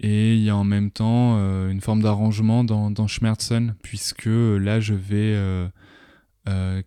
Et 0.00 0.34
il 0.36 0.42
y 0.42 0.48
a 0.48 0.56
en 0.56 0.64
même 0.64 0.90
temps 0.90 1.36
une 1.68 1.80
forme 1.80 2.02
d'arrangement 2.02 2.64
dans, 2.64 2.90
dans 2.90 3.06
Schmerzen, 3.06 3.74
puisque 3.82 4.26
là, 4.26 4.80
je 4.80 4.94
vais 4.94 5.70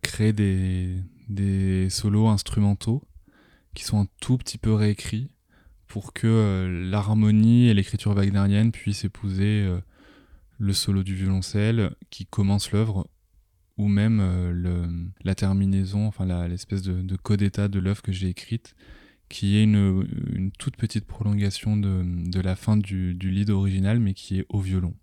créer 0.02 0.34
des, 0.34 0.96
des 1.32 1.90
solos 1.90 2.28
instrumentaux 2.28 3.04
qui 3.74 3.84
sont 3.84 4.02
un 4.02 4.08
tout 4.20 4.38
petit 4.38 4.58
peu 4.58 4.74
réécrits 4.74 5.30
pour 5.88 6.14
que 6.14 6.28
euh, 6.28 6.90
l'harmonie 6.90 7.68
et 7.68 7.74
l'écriture 7.74 8.14
wagnerienne 8.14 8.72
puissent 8.72 9.04
épouser 9.04 9.64
euh, 9.66 9.80
le 10.58 10.74
solo 10.74 11.04
du 11.04 11.16
violoncelle 11.16 11.96
qui 12.10 12.26
commence 12.26 12.72
l'œuvre 12.72 13.08
ou 13.78 13.88
même 13.88 14.20
euh, 14.22 14.52
le, 14.52 14.88
la 15.24 15.36
terminaison, 15.36 16.08
enfin 16.08 16.48
l'espèce 16.48 16.82
de, 16.82 17.02
de 17.02 17.16
code 17.16 17.42
état 17.42 17.68
de 17.68 17.80
l'œuvre 17.80 18.02
que 18.02 18.12
j'ai 18.12 18.30
écrite, 18.30 18.76
qui 19.28 19.58
est 19.58 19.64
une, 19.64 20.08
une, 20.34 20.52
toute 20.52 20.76
petite 20.76 21.06
prolongation 21.06 21.78
de, 21.78 22.04
de 22.30 22.40
la 22.42 22.56
fin 22.56 22.78
du, 22.78 23.14
du, 23.14 23.32
lead 23.32 23.50
original, 23.50 24.00
mais 24.00 24.14
qui 24.14 24.40
est 24.40 24.46
au 24.50 24.60
violon. 24.60 24.94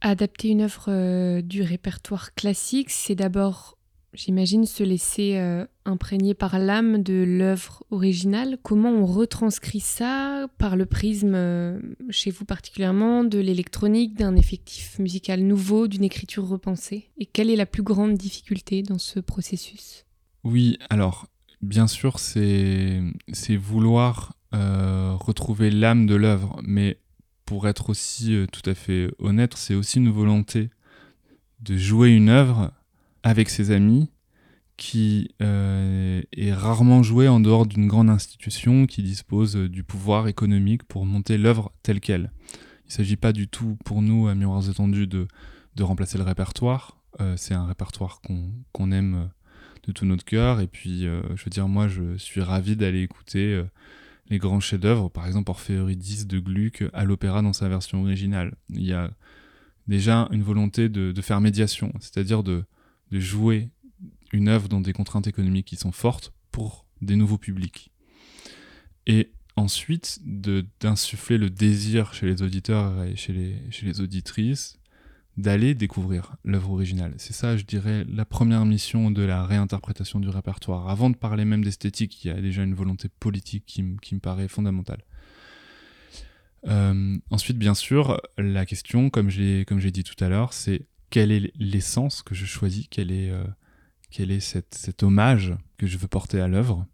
Adapter 0.00 0.48
une 0.48 0.62
œuvre 0.62 1.40
du 1.40 1.62
répertoire 1.62 2.34
classique, 2.34 2.90
c'est 2.90 3.14
d'abord 3.14 3.75
j'imagine, 4.16 4.66
se 4.66 4.82
laisser 4.82 5.36
euh, 5.36 5.64
imprégner 5.84 6.34
par 6.34 6.58
l'âme 6.58 7.02
de 7.02 7.22
l'œuvre 7.26 7.84
originale. 7.90 8.58
Comment 8.62 8.90
on 8.90 9.06
retranscrit 9.06 9.80
ça 9.80 10.48
par 10.58 10.74
le 10.74 10.86
prisme, 10.86 11.34
euh, 11.34 11.78
chez 12.10 12.30
vous 12.30 12.44
particulièrement, 12.44 13.22
de 13.22 13.38
l'électronique, 13.38 14.14
d'un 14.14 14.34
effectif 14.34 14.98
musical 14.98 15.42
nouveau, 15.42 15.86
d'une 15.86 16.04
écriture 16.04 16.48
repensée? 16.48 17.10
Et 17.18 17.26
quelle 17.26 17.50
est 17.50 17.56
la 17.56 17.66
plus 17.66 17.82
grande 17.82 18.14
difficulté 18.14 18.82
dans 18.82 18.98
ce 18.98 19.20
processus? 19.20 20.06
Oui, 20.42 20.78
alors, 20.90 21.26
bien 21.60 21.86
sûr, 21.86 22.18
c'est 22.18 23.00
vouloir 23.56 24.34
euh, 24.54 25.14
retrouver 25.14 25.70
l'âme 25.70 26.06
de 26.06 26.14
l'œuvre, 26.14 26.60
mais 26.64 26.98
pour 27.44 27.68
être 27.68 27.90
aussi 27.90 28.46
tout 28.52 28.68
à 28.68 28.74
fait 28.74 29.08
honnête, 29.18 29.54
c'est 29.54 29.74
aussi 29.74 29.98
une 29.98 30.10
volonté 30.10 30.70
de 31.60 31.76
jouer 31.76 32.10
une 32.10 32.28
œuvre 32.28 32.72
avec 33.26 33.50
ses 33.50 33.72
amis 33.72 34.08
qui 34.76 35.34
euh, 35.42 36.22
est 36.32 36.52
rarement 36.52 37.02
joué 37.02 37.26
en 37.26 37.40
dehors 37.40 37.66
d'une 37.66 37.88
grande 37.88 38.08
institution 38.08 38.86
qui 38.86 39.02
dispose 39.02 39.56
du 39.56 39.82
pouvoir 39.82 40.28
économique 40.28 40.84
pour 40.84 41.04
monter 41.06 41.36
l'œuvre 41.36 41.72
telle 41.82 41.98
qu'elle. 41.98 42.30
Il 42.84 42.90
ne 42.90 42.92
s'agit 42.92 43.16
pas 43.16 43.32
du 43.32 43.48
tout 43.48 43.76
pour 43.84 44.00
nous, 44.00 44.28
à 44.28 44.36
Miroirs 44.36 44.70
étendus, 44.70 45.08
de, 45.08 45.26
de 45.74 45.82
remplacer 45.82 46.18
le 46.18 46.22
répertoire. 46.22 46.98
Euh, 47.20 47.34
c'est 47.36 47.54
un 47.54 47.66
répertoire 47.66 48.20
qu'on 48.20 48.92
aime 48.92 49.14
euh, 49.16 49.26
de 49.88 49.92
tout 49.92 50.06
notre 50.06 50.24
cœur. 50.24 50.60
Et 50.60 50.68
puis, 50.68 51.00
je 51.00 51.44
veux 51.44 51.50
dire, 51.50 51.66
moi, 51.66 51.88
je 51.88 52.16
suis 52.18 52.42
ravi 52.42 52.76
d'aller 52.76 53.02
écouter 53.02 53.60
les 54.30 54.38
grands 54.38 54.60
chefs-d'œuvre, 54.60 55.08
par 55.08 55.26
exemple 55.26 55.50
Orphée 55.50 55.74
Eurydice 55.74 56.28
de 56.28 56.38
Gluck 56.38 56.84
à 56.92 57.04
l'opéra 57.04 57.42
dans 57.42 57.52
sa 57.52 57.68
version 57.68 58.02
originale. 58.02 58.54
Il 58.70 58.84
y 58.84 58.92
a 58.92 59.10
déjà 59.88 60.28
une 60.30 60.42
volonté 60.42 60.88
de, 60.88 61.10
de 61.10 61.22
faire 61.22 61.40
médiation, 61.40 61.92
c'est-à-dire 62.00 62.42
de, 62.44 62.64
de 63.10 63.20
jouer 63.20 63.70
une 64.32 64.48
œuvre 64.48 64.68
dans 64.68 64.80
des 64.80 64.92
contraintes 64.92 65.26
économiques 65.26 65.66
qui 65.66 65.76
sont 65.76 65.92
fortes 65.92 66.32
pour 66.50 66.86
des 67.00 67.16
nouveaux 67.16 67.38
publics. 67.38 67.90
Et 69.06 69.30
ensuite, 69.56 70.20
d'insuffler 70.80 71.38
le 71.38 71.50
désir 71.50 72.12
chez 72.12 72.26
les 72.26 72.42
auditeurs 72.42 73.04
et 73.04 73.16
chez 73.16 73.32
les, 73.32 73.56
chez 73.70 73.86
les 73.86 74.00
auditrices 74.00 74.78
d'aller 75.36 75.74
découvrir 75.74 76.36
l'œuvre 76.44 76.72
originale. 76.72 77.14
C'est 77.18 77.34
ça, 77.34 77.56
je 77.56 77.64
dirais, 77.64 78.06
la 78.08 78.24
première 78.24 78.64
mission 78.64 79.10
de 79.10 79.22
la 79.22 79.44
réinterprétation 79.44 80.18
du 80.18 80.30
répertoire. 80.30 80.88
Avant 80.88 81.10
de 81.10 81.16
parler 81.16 81.44
même 81.44 81.62
d'esthétique, 81.62 82.24
il 82.24 82.28
y 82.28 82.30
a 82.30 82.40
déjà 82.40 82.62
une 82.62 82.74
volonté 82.74 83.08
politique 83.20 83.64
qui, 83.66 83.84
qui 84.00 84.14
me 84.14 84.20
paraît 84.20 84.48
fondamentale. 84.48 85.04
Euh, 86.68 87.18
ensuite, 87.30 87.58
bien 87.58 87.74
sûr, 87.74 88.20
la 88.38 88.64
question, 88.64 89.10
comme 89.10 89.28
j'ai 89.28 89.64
dit 89.66 90.04
tout 90.04 90.24
à 90.24 90.28
l'heure, 90.28 90.54
c'est 90.54 90.86
quelle 91.10 91.32
est 91.32 91.52
l'essence 91.56 92.22
que 92.22 92.34
je 92.34 92.44
choisis, 92.44 92.86
quel 92.90 93.10
est, 93.10 93.30
euh, 93.30 93.44
quel 94.10 94.30
est 94.30 94.40
cet 94.40 95.02
hommage 95.02 95.54
que 95.78 95.86
je 95.86 95.98
veux 95.98 96.08
porter 96.08 96.40
à 96.40 96.48
l'œuvre, 96.48 96.86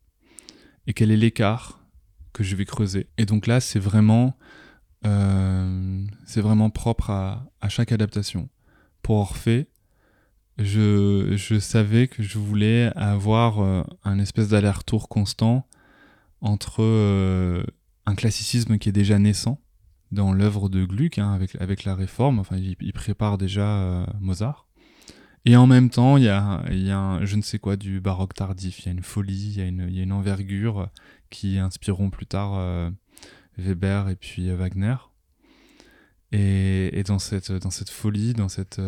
et 0.86 0.92
quel 0.92 1.10
est 1.10 1.16
l'écart 1.16 1.80
que 2.32 2.42
je 2.42 2.56
vais 2.56 2.64
creuser. 2.64 3.08
Et 3.18 3.26
donc 3.26 3.46
là, 3.46 3.60
c'est 3.60 3.78
vraiment, 3.78 4.36
euh, 5.06 6.04
c'est 6.26 6.40
vraiment 6.40 6.70
propre 6.70 7.10
à, 7.10 7.50
à, 7.60 7.68
chaque 7.68 7.92
adaptation. 7.92 8.48
Pour 9.02 9.16
Orphée, 9.16 9.68
je, 10.58 11.34
je, 11.36 11.58
savais 11.58 12.08
que 12.08 12.22
je 12.22 12.38
voulais 12.38 12.92
avoir 12.94 13.60
euh, 13.60 13.82
un 14.04 14.18
espèce 14.18 14.48
d'aller-retour 14.48 15.08
constant 15.08 15.66
entre 16.40 16.82
un 18.06 18.14
classicisme 18.16 18.78
qui 18.78 18.88
est 18.88 18.92
déjà 18.92 19.18
naissant, 19.18 19.60
dans 20.12 20.32
l'œuvre 20.32 20.68
de 20.68 20.84
Gluck, 20.84 21.18
hein, 21.18 21.32
avec, 21.32 21.56
avec 21.60 21.84
la 21.84 21.94
réforme. 21.94 22.38
Enfin, 22.38 22.56
il, 22.56 22.92
prépare 22.92 23.38
déjà 23.38 23.78
euh, 23.78 24.06
Mozart. 24.20 24.68
Et 25.44 25.56
en 25.56 25.66
même 25.66 25.90
temps, 25.90 26.18
il 26.18 26.24
y 26.24 26.28
a, 26.28 26.62
y 26.70 26.90
a 26.90 26.98
un, 26.98 27.24
je 27.24 27.34
ne 27.34 27.42
sais 27.42 27.58
quoi 27.58 27.76
du 27.76 28.00
baroque 28.00 28.34
tardif. 28.34 28.80
Il 28.80 28.86
y 28.86 28.88
a 28.90 28.92
une 28.92 29.02
folie, 29.02 29.54
il 29.56 29.88
y 29.88 29.94
y 29.94 30.00
a 30.00 30.02
une 30.02 30.12
envergure 30.12 30.88
qui 31.30 31.58
inspireront 31.58 32.10
plus 32.10 32.26
tard 32.26 32.52
euh, 32.54 32.90
Weber 33.58 34.10
et 34.10 34.16
puis 34.16 34.50
euh, 34.50 34.56
Wagner. 34.56 34.96
Et, 36.30 36.98
et, 36.98 37.02
dans, 37.02 37.18
cette, 37.18 37.50
dans 37.50 37.70
cette 37.70 37.90
folie, 37.90 38.34
dans 38.34 38.48
cette 38.48 38.80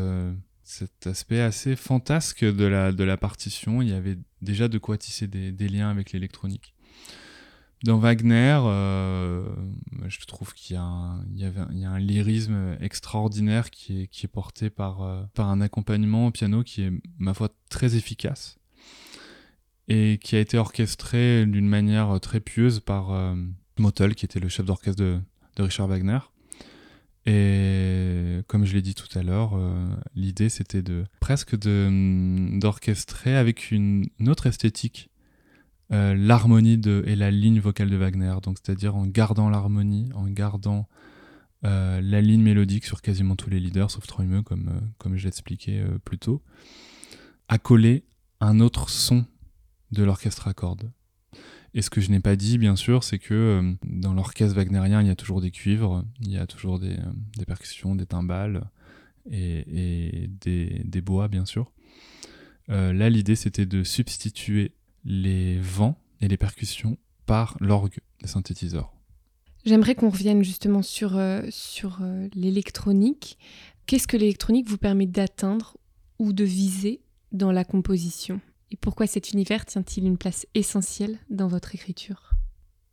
cet 0.64 1.06
aspect 1.06 1.40
assez 1.40 1.76
fantasque 1.76 2.42
de 2.42 2.64
la, 2.64 2.90
de 2.90 3.04
la 3.04 3.16
partition. 3.16 3.82
Il 3.82 3.90
y 3.90 3.92
avait 3.92 4.16
déjà 4.40 4.66
de 4.66 4.78
quoi 4.78 4.96
tisser 4.96 5.28
des, 5.28 5.52
des 5.52 5.68
liens 5.68 5.90
avec 5.90 6.12
l'électronique. 6.12 6.73
Dans 7.82 7.98
Wagner, 7.98 8.58
euh, 8.64 9.44
je 10.06 10.24
trouve 10.26 10.54
qu'il 10.54 10.76
y, 10.76 10.78
a 10.78 10.84
un 10.84 11.98
lyrisme 11.98 12.76
extraordinaire 12.80 13.70
qui 13.70 14.02
est, 14.02 14.28
porté 14.28 14.70
par, 14.70 15.02
euh, 15.02 15.22
par 15.34 15.50
un 15.50 15.60
accompagnement 15.60 16.28
au 16.28 16.30
piano 16.30 16.62
qui 16.62 16.82
est, 16.82 16.92
ma 17.18 17.34
foi, 17.34 17.50
très 17.68 17.96
efficace 17.96 18.58
et 19.88 20.18
qui 20.22 20.36
a 20.36 20.40
été 20.40 20.56
orchestré 20.56 21.44
d'une 21.46 21.68
manière 21.68 22.18
très 22.20 22.40
pieuse 22.40 22.80
par 22.80 23.12
euh, 23.12 23.34
qui 24.16 24.24
était 24.24 24.40
le 24.40 24.48
chef 24.48 24.66
d'orchestre 24.66 25.02
de, 25.02 25.20
Richard 25.58 25.88
Wagner. 25.88 26.18
Et 27.26 28.40
comme 28.48 28.64
je 28.64 28.74
l'ai 28.74 28.82
dit 28.82 28.94
tout 28.94 29.18
à 29.18 29.22
l'heure, 29.22 29.54
euh, 29.54 29.86
l'idée 30.14 30.48
c'était 30.48 30.82
de 30.82 31.04
presque 31.20 31.56
d'orchestrer 31.56 33.36
avec 33.36 33.70
une, 33.70 34.08
autre 34.26 34.46
esthétique 34.46 35.10
euh, 35.92 36.14
l'harmonie 36.14 36.80
et 37.06 37.16
la 37.16 37.30
ligne 37.30 37.60
vocale 37.60 37.90
de 37.90 37.96
Wagner. 37.96 38.34
Donc 38.42 38.58
c'est-à-dire 38.62 38.96
en 38.96 39.06
gardant 39.06 39.50
l'harmonie, 39.50 40.10
en 40.14 40.26
gardant 40.26 40.88
euh, 41.64 42.00
la 42.02 42.20
ligne 42.20 42.42
mélodique 42.42 42.84
sur 42.84 43.00
quasiment 43.00 43.36
tous 43.36 43.48
les 43.48 43.58
leaders, 43.58 43.90
sauf 43.90 44.06
Troimeux, 44.06 44.42
comme, 44.42 44.68
euh, 44.68 44.86
comme 44.98 45.16
je 45.16 45.22
l'ai 45.22 45.28
expliqué 45.28 45.80
euh, 45.80 45.98
plus 45.98 46.18
tôt, 46.18 46.42
à 47.48 47.58
coller 47.58 48.04
un 48.40 48.60
autre 48.60 48.90
son 48.90 49.24
de 49.90 50.04
l'orchestre 50.04 50.46
à 50.46 50.52
cordes. 50.52 50.90
Et 51.72 51.80
ce 51.80 51.88
que 51.88 52.00
je 52.00 52.10
n'ai 52.10 52.20
pas 52.20 52.36
dit, 52.36 52.58
bien 52.58 52.76
sûr, 52.76 53.02
c'est 53.02 53.18
que 53.18 53.76
dans 53.82 54.12
l'orchestre 54.12 54.54
wagnérien, 54.56 55.00
il 55.00 55.08
y 55.08 55.10
a 55.10 55.16
toujours 55.16 55.40
des 55.40 55.50
cuivres, 55.50 56.04
il 56.20 56.30
y 56.30 56.36
a 56.36 56.46
toujours 56.46 56.78
des, 56.78 56.96
percussions, 57.46 57.96
des 57.96 58.06
timbales 58.06 58.70
et, 59.28 60.28
des, 60.40 61.00
bois, 61.00 61.26
bien 61.26 61.44
sûr. 61.44 61.72
Là, 62.68 63.10
l'idée, 63.10 63.34
c'était 63.34 63.66
de 63.66 63.82
substituer 63.82 64.72
les 65.04 65.58
vents 65.58 65.98
et 66.20 66.28
les 66.28 66.36
percussions 66.36 66.96
par 67.26 67.56
l'orgue 67.60 67.98
des 68.20 68.28
synthétiseurs. 68.28 68.92
J'aimerais 69.64 69.94
qu'on 69.94 70.10
revienne 70.10 70.44
justement 70.44 70.82
sur, 70.82 71.16
euh, 71.16 71.42
sur 71.50 71.98
euh, 72.02 72.28
l'électronique. 72.34 73.38
Qu'est-ce 73.86 74.06
que 74.06 74.16
l'électronique 74.16 74.68
vous 74.68 74.76
permet 74.76 75.06
d'atteindre 75.06 75.78
ou 76.18 76.32
de 76.32 76.44
viser 76.44 77.00
dans 77.32 77.50
la 77.50 77.64
composition? 77.64 78.40
Et 78.70 78.76
pourquoi 78.76 79.06
cet 79.06 79.32
univers 79.32 79.64
tient-il 79.64 80.04
une 80.04 80.18
place 80.18 80.46
essentielle 80.54 81.18
dans 81.30 81.48
votre 81.48 81.74
écriture? 81.74 82.34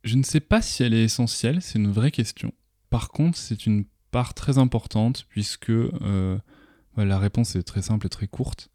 Je 0.04 0.16
ne 0.16 0.22
sais 0.22 0.40
pas 0.40 0.62
si 0.62 0.82
elle 0.82 0.94
est 0.94 1.04
essentielle, 1.04 1.60
c'est 1.60 1.78
une 1.78 1.90
vraie 1.90 2.10
question. 2.10 2.52
Par 2.88 3.10
contre, 3.10 3.38
c'est 3.38 3.66
une 3.66 3.84
part 4.10 4.34
très 4.34 4.58
importante 4.58 5.26
puisque 5.28 5.70
euh, 5.70 6.38
la 6.96 7.18
réponse 7.18 7.54
est 7.54 7.62
très 7.62 7.82
simple 7.82 8.06
et 8.06 8.10
très 8.10 8.26
courte. 8.28 8.70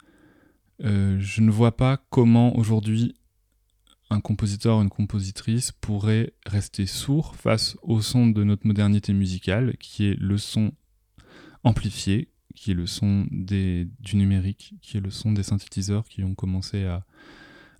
Je 0.79 1.41
ne 1.41 1.49
vois 1.49 1.75
pas 1.75 1.97
comment 2.11 2.55
aujourd'hui 2.55 3.15
un 4.09 4.21
compositeur 4.21 4.77
ou 4.77 4.81
une 4.81 4.89
compositrice 4.89 5.71
pourrait 5.71 6.33
rester 6.45 6.85
sourd 6.85 7.35
face 7.35 7.77
au 7.81 8.01
son 8.01 8.27
de 8.27 8.43
notre 8.43 8.65
modernité 8.65 9.13
musicale, 9.13 9.75
qui 9.77 10.07
est 10.07 10.19
le 10.19 10.37
son 10.37 10.71
amplifié, 11.63 12.31
qui 12.55 12.71
est 12.71 12.73
le 12.75 12.87
son 12.87 13.27
du 13.29 14.15
numérique, 14.15 14.75
qui 14.81 14.97
est 14.97 15.01
le 15.01 15.11
son 15.11 15.31
des 15.33 15.43
synthétiseurs 15.43 16.05
qui 16.05 16.23
ont 16.23 16.35
commencé 16.35 16.85
à, 16.85 17.03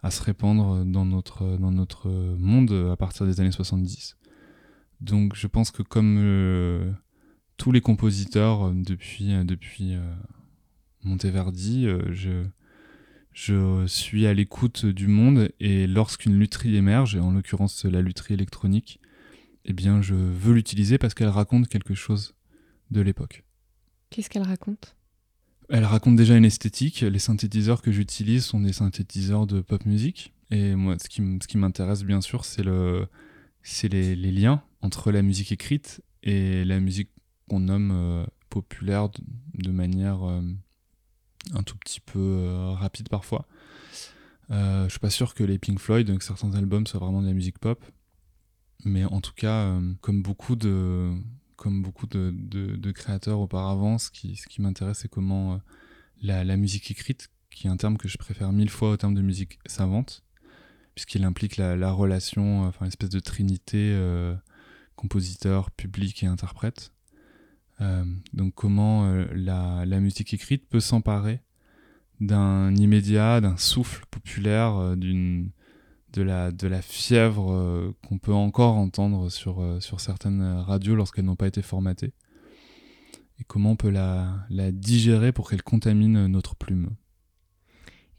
se 0.09 0.21
répandre 0.23 0.85
dans 0.85 1.05
notre, 1.05 1.43
monde 2.37 2.71
à 2.91 2.95
partir 2.95 3.25
des 3.25 3.41
années 3.41 3.51
70. 3.51 4.17
Donc 5.01 5.35
je 5.35 5.47
pense 5.47 5.71
que 5.71 5.83
comme 5.83 6.17
euh, 6.19 6.91
tous 7.57 7.71
les 7.71 7.81
compositeurs 7.81 8.71
depuis, 8.73 9.33
euh, 9.33 10.15
Monteverdi, 11.03 11.87
euh, 11.87 12.01
je, 12.11 12.45
je 13.37 13.85
suis 13.85 14.25
à 14.25 14.33
l'écoute 14.33 14.87
du 14.87 15.05
monde 15.05 15.51
et 15.59 15.85
lorsqu'une 15.85 16.39
lutherie 16.39 16.75
émerge, 16.75 17.15
et 17.15 17.19
en 17.19 17.31
l'occurrence 17.31 17.85
la 17.85 18.01
lutherie 18.01 18.33
électronique, 18.33 18.99
eh 19.63 19.73
bien 19.73 20.01
je 20.01 20.15
veux 20.15 20.55
l'utiliser 20.55 20.97
parce 20.97 21.13
qu'elle 21.13 21.29
raconte 21.29 21.67
quelque 21.67 21.93
chose 21.93 22.33
de 22.89 22.99
l'époque. 22.99 23.43
Qu'est-ce 24.09 24.31
qu'elle 24.31 24.41
raconte? 24.41 24.95
Elle 25.69 25.83
raconte 25.83 26.15
déjà 26.15 26.35
une 26.35 26.45
esthétique. 26.45 27.01
Les 27.01 27.19
synthétiseurs 27.19 27.83
que 27.83 27.91
j'utilise 27.91 28.43
sont 28.43 28.59
des 28.59 28.73
synthétiseurs 28.73 29.45
de 29.45 29.61
pop 29.61 29.85
music. 29.85 30.33
Et 30.49 30.73
moi, 30.73 30.97
ce 30.97 31.07
qui, 31.07 31.21
ce 31.39 31.47
qui 31.47 31.59
m'intéresse 31.59 32.03
bien 32.03 32.21
sûr, 32.21 32.43
c'est 32.43 32.63
le, 32.63 33.05
c'est 33.61 33.89
les, 33.89 34.15
les, 34.15 34.31
liens 34.31 34.63
entre 34.81 35.11
la 35.11 35.21
musique 35.21 35.51
écrite 35.51 36.01
et 36.23 36.65
la 36.65 36.79
musique 36.79 37.11
qu'on 37.47 37.59
nomme 37.59 37.91
euh, 37.93 38.25
populaire 38.49 39.09
de, 39.09 39.21
de 39.61 39.71
manière 39.71 40.23
euh, 40.23 40.41
un 41.53 41.63
tout 41.63 41.77
petit 41.77 41.99
peu 41.99 42.19
euh, 42.19 42.71
rapide 42.71 43.09
parfois. 43.09 43.47
Euh, 44.49 44.85
je 44.85 44.91
suis 44.91 44.99
pas 44.99 45.09
sûr 45.09 45.33
que 45.33 45.43
les 45.43 45.59
Pink 45.59 45.79
Floyd, 45.79 46.17
que 46.17 46.23
certains 46.23 46.53
albums 46.53 46.87
soient 46.87 46.99
vraiment 46.99 47.21
de 47.21 47.27
la 47.27 47.33
musique 47.33 47.59
pop, 47.59 47.83
mais 48.85 49.03
en 49.05 49.21
tout 49.21 49.33
cas, 49.33 49.65
euh, 49.65 49.93
comme 50.01 50.21
beaucoup 50.21 50.55
de 50.55 51.13
créateurs 52.93 53.39
auparavant, 53.39 53.97
ce 53.97 54.09
qui, 54.09 54.37
m'intéresse, 54.59 54.99
c'est 54.99 55.09
comment 55.09 55.59
la, 56.21 56.57
musique 56.57 56.89
écrite, 56.91 57.29
qui 57.49 57.67
est 57.67 57.69
un 57.69 57.77
terme 57.77 57.97
que 57.97 58.07
je 58.07 58.17
préfère 58.17 58.51
mille 58.53 58.69
fois 58.69 58.91
au 58.91 58.97
terme 58.97 59.15
de 59.15 59.21
musique 59.21 59.59
savante, 59.65 60.23
puisqu'il 60.95 61.25
implique 61.25 61.57
la, 61.57 61.75
la, 61.75 61.91
relation, 61.91 62.63
enfin 62.63 62.85
l'espèce 62.85 63.09
de 63.09 63.19
trinité 63.19 63.99
compositeur, 64.95 65.71
public 65.71 66.23
et 66.23 66.27
interprète. 66.27 66.91
Euh, 67.81 68.03
donc 68.33 68.55
comment 68.55 69.05
euh, 69.05 69.25
la, 69.33 69.99
musique 69.99 70.33
écrite 70.33 70.67
peut 70.67 70.79
s'emparer 70.79 71.41
d'un 72.19 72.75
immédiat, 72.75 73.41
d'un 73.41 73.57
souffle 73.57 74.05
populaire, 74.09 74.75
euh, 74.77 74.95
de 74.95 76.21
la, 76.23 76.51
de 76.51 76.67
la 76.67 76.81
fièvre 76.81 77.93
qu'on 78.07 78.17
peut 78.17 78.33
encore 78.33 78.75
entendre 78.75 79.29
sur, 79.29 79.77
sur 79.81 79.99
certaines 79.99 80.41
radios 80.41 80.95
lorsqu'elles 80.95 81.25
n'ont 81.25 81.35
pas 81.35 81.47
été 81.47 81.61
formatées? 81.61 82.13
Et 83.39 83.43
comment 83.43 83.71
on 83.71 83.75
peut 83.75 83.91
la, 83.91 84.47
la 84.49 84.71
digérer 84.71 85.31
pour 85.31 85.49
qu'elle 85.49 85.61
contamine 85.61 86.25
notre 86.25 86.55
plume? 86.55 86.89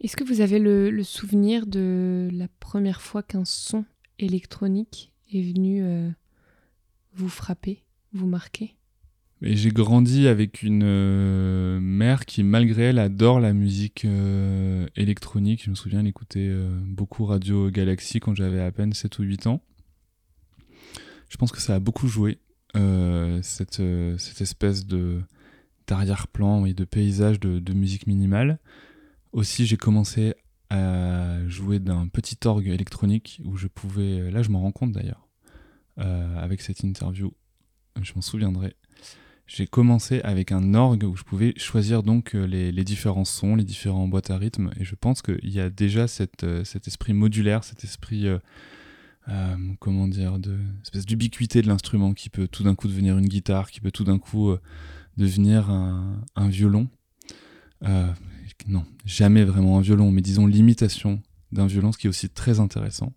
Est-ce 0.01 0.16
que 0.16 0.23
vous 0.23 0.42
avez 0.42 0.61
le, 0.61 1.03
souvenir 1.03 1.66
de 1.66 2.29
la 2.33 2.47
première 2.61 3.01
fois 3.01 3.25
qu'un 3.25 3.44
son 3.44 3.85
électronique 4.21 5.12
est 5.33 5.42
venu 5.42 5.83
vous 7.14 7.29
frapper, 7.29 7.83
vous 8.12 8.29
marquer? 8.29 8.78
Et 9.40 9.57
j'ai 9.57 9.70
grandi 9.70 10.27
avec 10.27 10.62
une 10.62 10.83
euh, 10.85 11.79
mère 11.81 12.27
qui, 12.27 12.42
malgré 12.42 12.85
elle, 12.85 12.98
adore 12.98 13.38
la 13.38 13.53
musique 13.53 14.05
euh, 14.05 14.87
électronique. 14.96 15.62
Je 15.64 15.70
me 15.70 15.77
souviens, 15.77 16.01
elle 16.01 16.09
écoutait 16.09 16.48
euh, 16.48 16.77
beaucoup 16.83 17.24
Radio 17.24 17.70
Galaxy 17.70 18.18
quand 18.18 18.35
j'avais 18.35 18.61
à 18.61 18.72
peine 18.72 18.92
7 18.92 19.18
ou 19.20 19.22
8 19.22 19.46
ans. 19.46 19.62
Je 21.29 21.37
pense 21.37 21.53
que 21.53 21.61
ça 21.61 21.77
a 21.77 21.79
beaucoup 21.79 22.09
joué, 22.09 22.38
cette, 23.42 23.83
cette 24.18 24.40
espèce 24.40 24.87
de 24.87 25.20
d'arrière-plan 25.87 26.66
et 26.66 26.74
de 26.74 26.85
paysage 26.85 27.40
de, 27.40 27.59
de, 27.59 27.72
musique 27.72 28.07
minimale. 28.07 28.59
Aussi, 29.33 29.66
j'ai 29.66 29.79
commencé 29.79 30.35
à 30.68 31.38
jouer 31.48 31.79
d'un 31.79 32.09
petit 32.09 32.37
orgue 32.44 32.68
électronique 32.68 33.40
où 33.44 33.57
je 33.57 33.68
pouvais... 33.68 34.31
Là, 34.31 34.42
je 34.42 34.51
m'en 34.51 34.61
rends 34.61 34.72
compte 34.72 34.92
d'ailleurs, 34.92 35.29
avec 35.96 36.61
cette 36.61 36.81
interview. 36.81 37.33
Je 38.01 38.12
m'en 38.14 38.20
souviendrai 38.20 38.74
j'ai 39.49 39.67
commencé 39.67 40.21
avec 40.21 40.53
un 40.53 40.75
orgue 40.75 41.05
où 41.05 41.17
je 41.17 41.25
pouvais 41.25 41.55
choisir 41.57 42.03
donc 42.03 42.35
euh, 42.35 42.47
les, 42.47 42.85
différents 42.85 43.25
sons, 43.25 43.57
les 43.57 43.65
différents 43.65 44.07
boîtes 44.07 44.31
à 44.31 44.37
rythme, 44.37 44.71
et 44.79 44.85
je 44.85 44.95
pense 44.95 45.23
qu'il 45.23 45.49
y 45.51 45.59
a 45.59 45.71
déjà 45.71 46.05
euh, 46.43 46.65
cet 46.65 46.87
esprit 46.87 47.15
modulaire, 47.15 47.65
cet 47.65 47.83
esprit, 47.83 48.29
euh, 48.29 48.39
comment 49.81 50.07
dire, 50.07 50.39
de 50.39 50.59
espèce 50.83 51.07
d'ubiquité 51.07 51.63
de 51.63 51.67
l'instrument 51.67 52.13
qui 52.13 52.29
peut 52.29 52.47
tout 52.47 52.63
d'un 52.63 52.75
coup 52.75 52.89
devenir 52.89 53.17
une 53.17 53.27
guitare, 53.27 53.71
qui 53.71 53.81
peut 53.81 53.91
tout 53.91 54.05
d'un 54.05 54.19
coup 54.19 54.55
devenir 55.17 55.71
un, 55.71 56.49
violon. 56.49 56.89
Non, 58.67 58.85
jamais 59.07 59.45
vraiment 59.45 59.79
un 59.79 59.81
violon, 59.81 60.11
mais 60.11 60.21
disons 60.23 60.47
l'imitation 60.47 61.23
d'un 61.53 61.67
violon, 61.67 61.93
ce 61.93 61.99
qui 61.99 62.07
est 62.07 62.11
aussi 62.11 62.29
très 62.29 62.61
intéressant, 62.61 63.15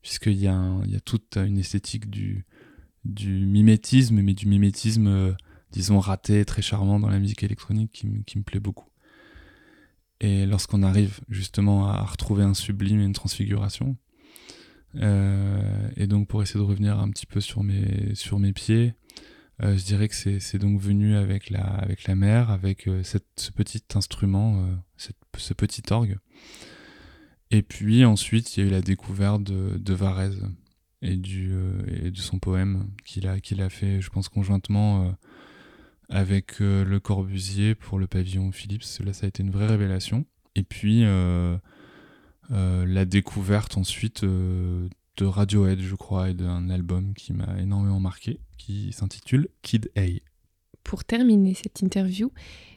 puisqu'il 0.00 0.36
y, 0.36 0.44
y 0.44 0.46
a 0.48 1.00
toute 1.04 1.36
une 1.36 1.58
esthétique 1.58 2.08
du 2.08 2.44
mimétisme, 3.46 4.20
mais 4.20 4.34
du 4.34 4.46
mimétisme 4.46 5.36
disons, 5.72 5.98
raté, 5.98 6.44
très 6.44 6.62
charmant 6.62 7.00
dans 7.00 7.08
la 7.08 7.18
musique 7.18 7.42
électronique 7.42 7.92
qui, 7.92 8.08
qui 8.24 8.38
me 8.38 8.42
plaît 8.42 8.60
beaucoup. 8.60 8.88
Et 10.20 10.46
lorsqu'on 10.46 10.82
arrive 10.82 11.20
justement 11.28 11.88
à 11.88 12.02
retrouver 12.02 12.42
un 12.42 12.54
sublime 12.54 13.00
et 13.00 13.04
une 13.04 13.12
transfiguration, 13.12 13.96
euh, 14.96 15.88
et 15.96 16.06
donc 16.06 16.28
pour 16.28 16.42
essayer 16.42 16.58
de 16.58 16.64
revenir 16.64 16.98
un 16.98 17.10
petit 17.10 17.26
peu 17.26 17.40
sur 17.40 17.62
mes, 17.62 18.14
sur 18.14 18.38
mes 18.38 18.52
pieds, 18.52 18.94
euh, 19.62 19.76
je 19.76 19.84
dirais 19.84 20.08
que 20.08 20.14
c'est 20.14 20.58
donc 20.58 20.80
venu 20.80 21.16
avec 21.16 21.50
la, 21.50 21.64
avec 21.64 22.04
la 22.04 22.14
mer, 22.14 22.50
avec 22.50 22.88
euh, 22.88 23.02
cette, 23.02 23.26
ce 23.36 23.50
petit 23.50 23.82
instrument, 23.94 24.66
ce 24.96 25.54
petit 25.54 25.82
orgue. 25.90 26.18
Et 27.50 27.62
puis 27.62 28.04
ensuite, 28.04 28.56
il 28.56 28.60
y 28.60 28.62
a 28.64 28.66
eu 28.66 28.72
la 28.72 28.82
découverte 28.82 29.42
de, 29.42 29.76
de 29.76 29.94
Varese 29.94 30.48
et, 31.02 31.16
du, 31.16 31.54
et 32.02 32.10
de 32.10 32.18
son 32.18 32.38
poème 32.38 32.88
qu'il 33.04 33.28
a, 33.28 33.38
qu'il 33.38 33.60
a 33.60 33.68
fait, 33.68 34.00
je 34.00 34.10
pense, 34.10 34.28
conjointement 34.28 35.14
avec 36.08 36.60
Le 36.60 36.98
Corbusier 36.98 37.74
pour 37.74 37.98
le 37.98 38.06
pavillon 38.06 38.52
Philips. 38.52 39.00
Là, 39.04 39.12
ça 39.12 39.26
a 39.26 39.28
été 39.28 39.42
une 39.42 39.50
vraie 39.50 39.66
révélation. 39.66 40.24
Et 40.54 40.62
puis, 40.62 41.04
la 42.50 43.04
découverte 43.04 43.76
ensuite 43.76 44.24
de 44.24 45.24
Radiohead, 45.24 45.80
je 45.80 45.94
crois, 45.94 46.30
et 46.30 46.34
d'un 46.34 46.68
album 46.70 47.14
qui 47.14 47.32
m'a 47.32 47.58
énormément 47.58 48.00
marqué, 48.00 48.40
qui 48.58 48.92
s'intitule 48.92 49.48
Kid 49.62 49.90
A. 49.96 50.02
Pour 50.84 51.04
terminer 51.04 51.54
cette 51.54 51.80
interview, 51.82 52.30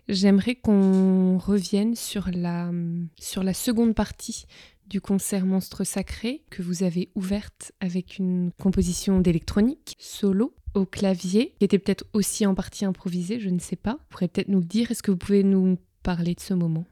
j'aimerais 0.07 0.55
qu'on 0.55 1.37
revienne 1.37 1.95
sur 1.95 2.29
la, 2.33 2.71
sur 3.19 3.43
la 3.43 3.53
seconde 3.53 3.93
partie 3.93 4.45
du 4.87 5.01
concert 5.01 5.45
Monstre 5.45 5.83
Sacré 5.83 6.43
que 6.49 6.63
vous 6.63 6.81
avez 6.81 7.11
ouverte 7.13 7.71
avec 7.79 8.17
une 8.17 8.51
composition 8.59 9.19
d'électronique 9.19 9.95
solo 9.99 10.55
au 10.73 10.85
clavier, 10.85 11.53
qui 11.59 11.65
était 11.65 11.79
peut-être 11.79 12.05
aussi 12.13 12.45
en 12.45 12.55
partie 12.55 12.85
improvisée, 12.85 13.39
je 13.39 13.49
ne 13.49 13.59
sais 13.59 13.75
pas. 13.75 13.93
Vous 13.93 14.05
pourrez 14.09 14.27
peut-être 14.27 14.49
nous 14.49 14.59
le 14.59 14.65
dire, 14.65 14.91
est-ce 14.91 15.03
que 15.03 15.11
vous 15.11 15.17
pouvez 15.17 15.43
nous 15.43 15.77
parler 16.03 16.35
de 16.35 16.39
ce 16.39 16.53
moment? 16.53 16.85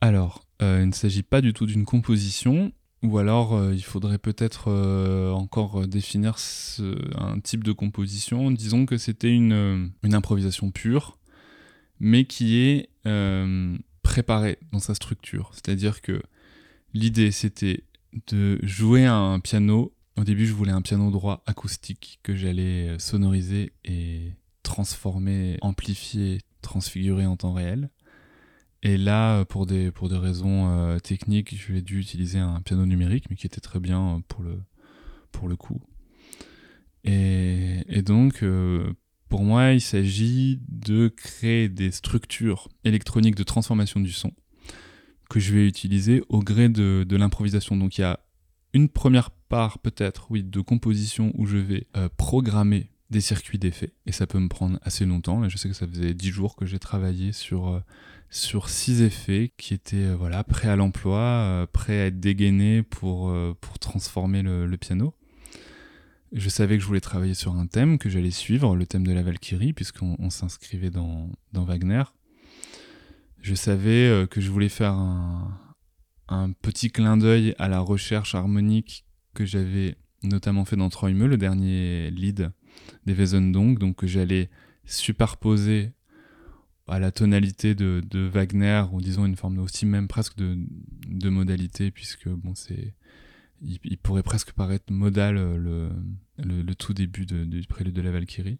Alors, 0.00 0.44
euh, 0.62 0.80
il 0.82 0.88
ne 0.88 0.92
s'agit 0.92 1.22
pas 1.22 1.40
du 1.40 1.52
tout 1.52 1.66
d'une 1.66 1.84
composition, 1.84 2.72
ou 3.02 3.18
alors 3.18 3.54
euh, 3.54 3.74
il 3.74 3.82
faudrait 3.82 4.18
peut-être 4.18 4.64
euh, 4.68 5.30
encore 5.30 5.86
définir 5.86 6.36
un 7.16 7.40
type 7.40 7.64
de 7.64 7.72
composition. 7.72 8.50
Disons 8.50 8.86
que 8.86 8.96
c'était 8.96 9.32
une, 9.32 9.92
une, 10.02 10.14
improvisation 10.14 10.70
pure, 10.70 11.18
mais 12.00 12.24
qui 12.24 12.58
est 12.58 12.90
préparée 14.02 14.58
dans 14.72 14.78
sa 14.78 14.94
structure. 14.94 15.50
C'est-à-dire 15.54 16.00
que 16.00 16.20
L'idée, 16.94 17.32
c'était 17.32 17.82
de 18.28 18.58
jouer 18.62 19.04
un 19.04 19.40
piano. 19.40 19.92
Au 20.16 20.22
début, 20.22 20.46
je 20.46 20.52
voulais 20.52 20.72
un 20.72 20.82
piano 20.82 21.10
droit 21.10 21.42
acoustique 21.46 22.20
que 22.22 22.36
j'allais 22.36 22.90
euh, 22.90 22.98
sonoriser 22.98 23.72
et 23.84 24.32
transformer, 24.62 25.58
amplifier, 25.60 26.40
transfigurer 26.62 27.26
en 27.26 27.36
temps 27.36 27.52
réel. 27.52 27.90
Et 28.84 28.96
là, 28.96 29.38
euh, 29.38 29.44
pour 29.44 29.66
des, 29.66 29.90
pour 29.90 30.08
des 30.08 30.16
raisons 30.16 30.70
euh, 30.70 30.98
techniques, 31.00 31.56
je 31.56 31.80
dû 31.80 31.98
utiliser 31.98 32.38
un 32.38 32.60
piano 32.60 32.86
numérique, 32.86 33.24
mais 33.28 33.34
qui 33.34 33.46
était 33.46 33.60
très 33.60 33.80
bien 33.80 34.22
pour 34.28 34.44
le, 34.44 34.60
pour 35.32 35.48
le 35.48 35.56
coup. 35.56 35.80
Et, 37.02 38.02
donc, 38.02 38.42
pour 39.28 39.42
moi, 39.42 39.72
il 39.72 39.80
s'agit 39.82 40.60
de 40.68 41.08
créer 41.08 41.68
des 41.68 41.90
structures 41.90 42.68
électroniques 42.84 43.34
de 43.34 43.42
transformation 43.42 44.00
du 44.00 44.12
son 44.12 44.32
que 45.28 45.40
je 45.40 45.54
vais 45.54 45.66
utiliser 45.66 46.22
au 46.28 46.40
gré 46.40 46.68
de, 46.68 47.16
l'improvisation. 47.16 47.76
Donc 47.76 47.98
il 47.98 48.02
y 48.02 48.04
a 48.04 48.20
une 48.74 48.88
première 48.88 49.30
part 49.30 49.78
peut-être, 49.78 50.26
oui, 50.30 50.42
de 50.42 50.60
composition 50.60 51.32
où 51.34 51.46
je 51.46 51.56
vais 51.56 51.86
euh, 51.96 52.08
programmer 52.16 52.90
des 53.10 53.20
circuits 53.20 53.58
d'effets 53.58 53.92
et 54.06 54.12
ça 54.12 54.26
peut 54.26 54.38
me 54.38 54.48
prendre 54.48 54.78
assez 54.82 55.06
longtemps. 55.06 55.40
Là, 55.40 55.48
je 55.48 55.56
sais 55.56 55.68
que 55.68 55.74
ça 55.74 55.86
faisait 55.86 56.12
dix 56.14 56.30
jours 56.30 56.56
que 56.56 56.66
j'ai 56.66 56.78
travaillé 56.78 57.32
sur 57.32 57.68
euh, 57.68 57.80
sur 58.30 58.68
six 58.68 59.02
effets 59.02 59.52
qui 59.56 59.74
étaient 59.74 59.96
euh, 59.96 60.16
voilà 60.16 60.42
prêts 60.44 60.68
à 60.68 60.76
l'emploi, 60.76 61.66
prêts 61.72 62.00
à 62.00 62.06
être 62.06 62.20
dégainés 62.20 62.82
pour 62.82 63.32
pour 63.60 63.78
transformer 63.78 64.42
le, 64.42 64.76
piano. 64.76 65.14
Je 66.32 66.48
savais 66.48 66.76
que 66.76 66.82
je 66.82 66.88
voulais 66.88 67.00
travailler 67.00 67.34
sur 67.34 67.54
un 67.54 67.66
thème 67.66 67.96
que 67.96 68.10
j'allais 68.10 68.32
suivre, 68.32 68.74
le 68.74 68.86
thème 68.86 69.06
de 69.06 69.12
la 69.12 69.22
Valkyrie, 69.22 69.72
puisqu'on 69.72 70.30
s'inscrivait 70.30 70.90
dans, 70.90 71.30
dans 71.52 71.64
Wagner 71.64 72.02
je 73.44 73.54
savais 73.54 74.08
euh, 74.08 74.26
que 74.26 74.40
je 74.40 74.50
voulais 74.50 74.70
faire 74.70 74.92
un, 74.92 75.60
petit 76.62 76.90
clin 76.90 77.16
d'œil 77.16 77.54
à 77.58 77.68
la 77.68 77.80
recherche 77.80 78.34
harmonique 78.34 79.04
que 79.34 79.44
j'avais 79.44 79.96
notamment 80.22 80.64
fait 80.64 80.76
dans 80.76 80.88
Troimeux, 80.88 81.26
le 81.26 81.36
dernier 81.36 82.10
lead 82.10 82.50
des 83.06 83.14
Wesendonck, 83.14 83.78
donc 83.78 83.96
que 83.96 84.06
j'allais 84.06 84.50
superposer 84.84 85.92
à 86.86 86.98
la 86.98 87.10
tonalité 87.10 87.74
de, 87.74 88.28
Wagner, 88.28 88.84
ou 88.92 89.00
disons 89.00 89.24
une 89.24 89.36
forme 89.36 89.58
aussi 89.58 89.86
même 89.86 90.08
presque 90.08 90.36
de, 90.36 91.28
modalité, 91.28 91.90
puisque 91.90 92.28
bon, 92.28 92.54
c'est, 92.54 92.94
il, 93.62 93.98
pourrait 93.98 94.22
presque 94.22 94.52
paraître 94.52 94.92
modal 94.92 95.36
euh, 95.38 95.90
le, 96.38 96.74
tout 96.74 96.92
début 96.92 97.26
du 97.26 97.66
prélude 97.66 97.94
de 97.94 98.02
la 98.02 98.10
Valkyrie. 98.10 98.58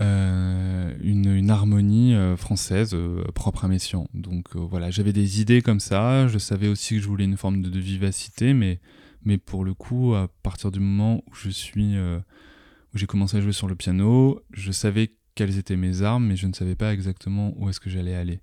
Euh, 0.00 0.96
une, 1.02 1.50
harmonie 1.50 2.14
euh, 2.14 2.36
française 2.36 2.92
euh, 2.94 3.24
propre 3.34 3.64
à 3.64 3.68
Messiaen. 3.68 4.08
Donc 4.14 4.56
voilà, 4.56 4.90
j'avais 4.90 5.12
des 5.12 5.40
idées 5.40 5.60
comme 5.60 5.80
ça, 5.80 6.28
je 6.28 6.38
savais 6.38 6.68
aussi 6.68 6.94
que 6.96 7.00
je 7.00 7.06
voulais 7.08 7.24
une 7.24 7.36
forme 7.36 7.62
de, 7.62 7.78
vivacité, 7.78 8.54
mais, 8.54 8.80
mais 9.24 9.38
pour 9.38 9.64
le 9.64 9.74
coup, 9.74 10.14
à 10.14 10.28
partir 10.42 10.70
du 10.70 10.80
moment 10.80 11.22
où 11.28 11.34
je 11.34 11.50
suis, 11.50 11.96
où 11.98 12.98
j'ai 12.98 13.06
commencé 13.06 13.36
à 13.36 13.40
jouer 13.40 13.52
sur 13.52 13.68
le 13.68 13.74
piano, 13.74 14.40
je 14.52 14.72
savais 14.72 15.14
quelles 15.34 15.58
étaient 15.58 15.76
mes 15.76 16.02
armes, 16.02 16.26
mais 16.26 16.36
je 16.36 16.46
ne 16.46 16.52
savais 16.52 16.76
pas 16.76 16.92
exactement 16.92 17.52
où 17.56 17.68
est-ce 17.68 17.80
que 17.80 17.90
j'allais 17.90 18.14
aller. 18.14 18.40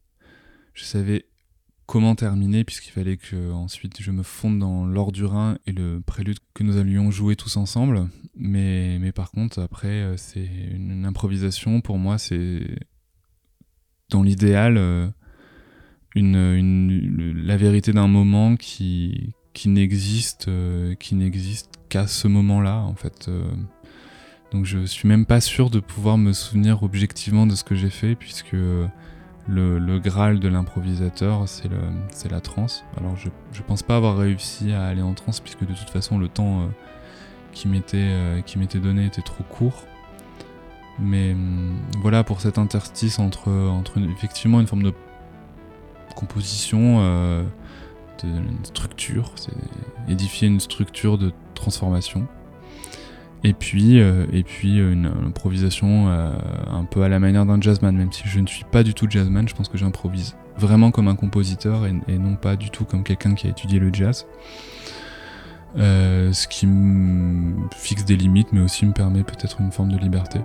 Je 0.74 0.84
savais 0.84 1.26
comment 1.90 2.14
terminer, 2.14 2.64
puisqu'il 2.64 2.92
fallait 2.92 3.18
que 3.18 3.52
ensuite 3.52 4.00
je 4.00 4.12
me 4.12 4.22
fonde 4.22 4.60
dans 4.60 4.86
l'or 4.86 5.12
du 5.12 5.26
Rhin 5.26 5.58
et 5.66 5.72
le 5.72 6.02
prélude 6.06 6.38
que 6.54 6.62
nous 6.62 6.78
allions 6.78 7.10
jouer 7.10 7.36
tous 7.36 7.58
ensemble. 7.58 8.08
Mais, 8.36 9.00
mais 9.00 9.12
par 9.12 9.32
contre, 9.32 9.60
après, 9.60 9.88
euh, 9.88 10.16
c'est 10.16 10.48
une, 10.72 11.04
improvisation. 11.04 11.82
Pour 11.82 11.98
moi, 11.98 12.20
c'est 12.20 12.62
dans 14.12 14.22
l'idéal 14.22 14.78
euh, 14.78 15.10
une, 16.14 17.34
la 17.44 17.58
vérité 17.58 17.92
d'un 17.92 18.08
moment 18.08 18.56
qui, 18.56 19.34
qui 19.54 19.68
n'existe 19.68 20.48
euh, 20.48 20.94
qui 20.94 21.16
n'existe 21.16 21.72
qu'à 21.90 22.06
ce 22.06 22.28
moment-là, 22.28 22.82
en 22.82 22.94
fait. 22.94 23.32
donc 24.52 24.66
je 24.66 24.86
suis 24.86 25.08
même 25.08 25.26
pas 25.26 25.42
sûr 25.42 25.72
de 25.72 25.80
pouvoir 25.80 26.20
me 26.20 26.34
souvenir 26.34 26.84
objectivement 26.84 27.48
de 27.48 27.56
ce 27.56 27.64
que 27.64 27.74
j'ai 27.74 27.90
fait, 27.90 28.14
puisque 28.14 28.56
le, 29.50 30.00
graal 30.00 30.40
de 30.40 30.48
l'improvisateur, 30.48 31.46
c'est 31.48 32.32
la 32.32 32.42
transe. 32.42 32.84
Alors 32.98 33.16
je, 33.16 33.30
je 33.52 33.62
pense 33.62 33.84
pas 33.84 33.96
avoir 33.96 34.18
réussi 34.18 34.72
à 34.72 34.86
aller 34.86 35.02
en 35.02 35.14
transe 35.14 35.40
puisque 35.40 35.62
de 35.62 35.74
toute 35.74 35.90
façon 35.90 36.18
le 36.18 36.28
temps 36.28 36.62
euh, 36.62 36.66
euh, 37.96 38.42
qui 38.42 38.58
m'était 38.58 38.80
donné 38.80 39.06
était 39.06 39.22
trop 39.22 39.44
court. 39.44 39.84
Mais 41.00 41.34
hum, 41.34 41.80
voilà 42.02 42.24
pour 42.24 42.42
cet 42.42 42.58
interstice 42.58 43.20
entre, 43.20 43.50
effectivement 44.16 44.60
une 44.60 44.68
forme 44.68 44.84
de 44.84 44.94
composition, 46.16 46.98
euh, 47.00 47.44
de 48.24 48.30
structure, 48.64 49.32
c'est 49.36 49.54
édifier 50.10 50.48
une 50.50 50.60
structure 50.60 51.18
de 51.18 51.32
transformation 51.56 52.28
et 53.44 53.54
puis, 53.54 54.02
euh, 54.02 54.26
et 54.34 54.44
puis 54.44 54.80
euh, 54.80 54.92
une, 54.92 55.06
improvisation 55.28 56.10
euh, 56.10 56.32
un 56.70 56.84
peu 56.84 57.04
à 57.04 57.10
la 57.10 57.20
manière 57.20 57.46
d'un 57.46 57.60
jazzman, 57.62 57.96
même 57.96 58.12
si 58.12 58.24
je 58.26 58.40
ne 58.40 58.48
suis 58.48 58.66
pas 58.66 58.84
du 58.84 58.94
tout 58.94 59.08
jazzman, 59.10 59.48
je 59.48 59.56
pense 59.56 59.70
que 59.70 59.78
j'improvise 59.78 60.36
vraiment 60.58 60.92
comme 60.92 61.08
un 61.08 61.16
compositeur 61.16 61.86
et, 61.86 62.18
non 62.18 62.36
pas 62.36 62.58
du 62.58 62.70
tout 62.70 62.84
comme 62.84 63.04
quelqu'un 63.04 63.34
qui 63.36 63.48
a 63.48 63.50
étudié 63.52 63.80
le 63.80 63.94
jazz. 63.94 64.26
ce 65.78 66.48
qui 66.48 66.68
me 66.68 67.70
fixe 67.74 68.04
des 68.04 68.18
limites, 68.18 68.52
mais 68.52 68.62
aussi 68.62 68.86
me 68.86 68.92
permet 68.92 69.24
peut-être 69.24 69.62
une 69.62 69.72
forme 69.72 69.92
de 69.92 69.98
liberté. 69.98 70.40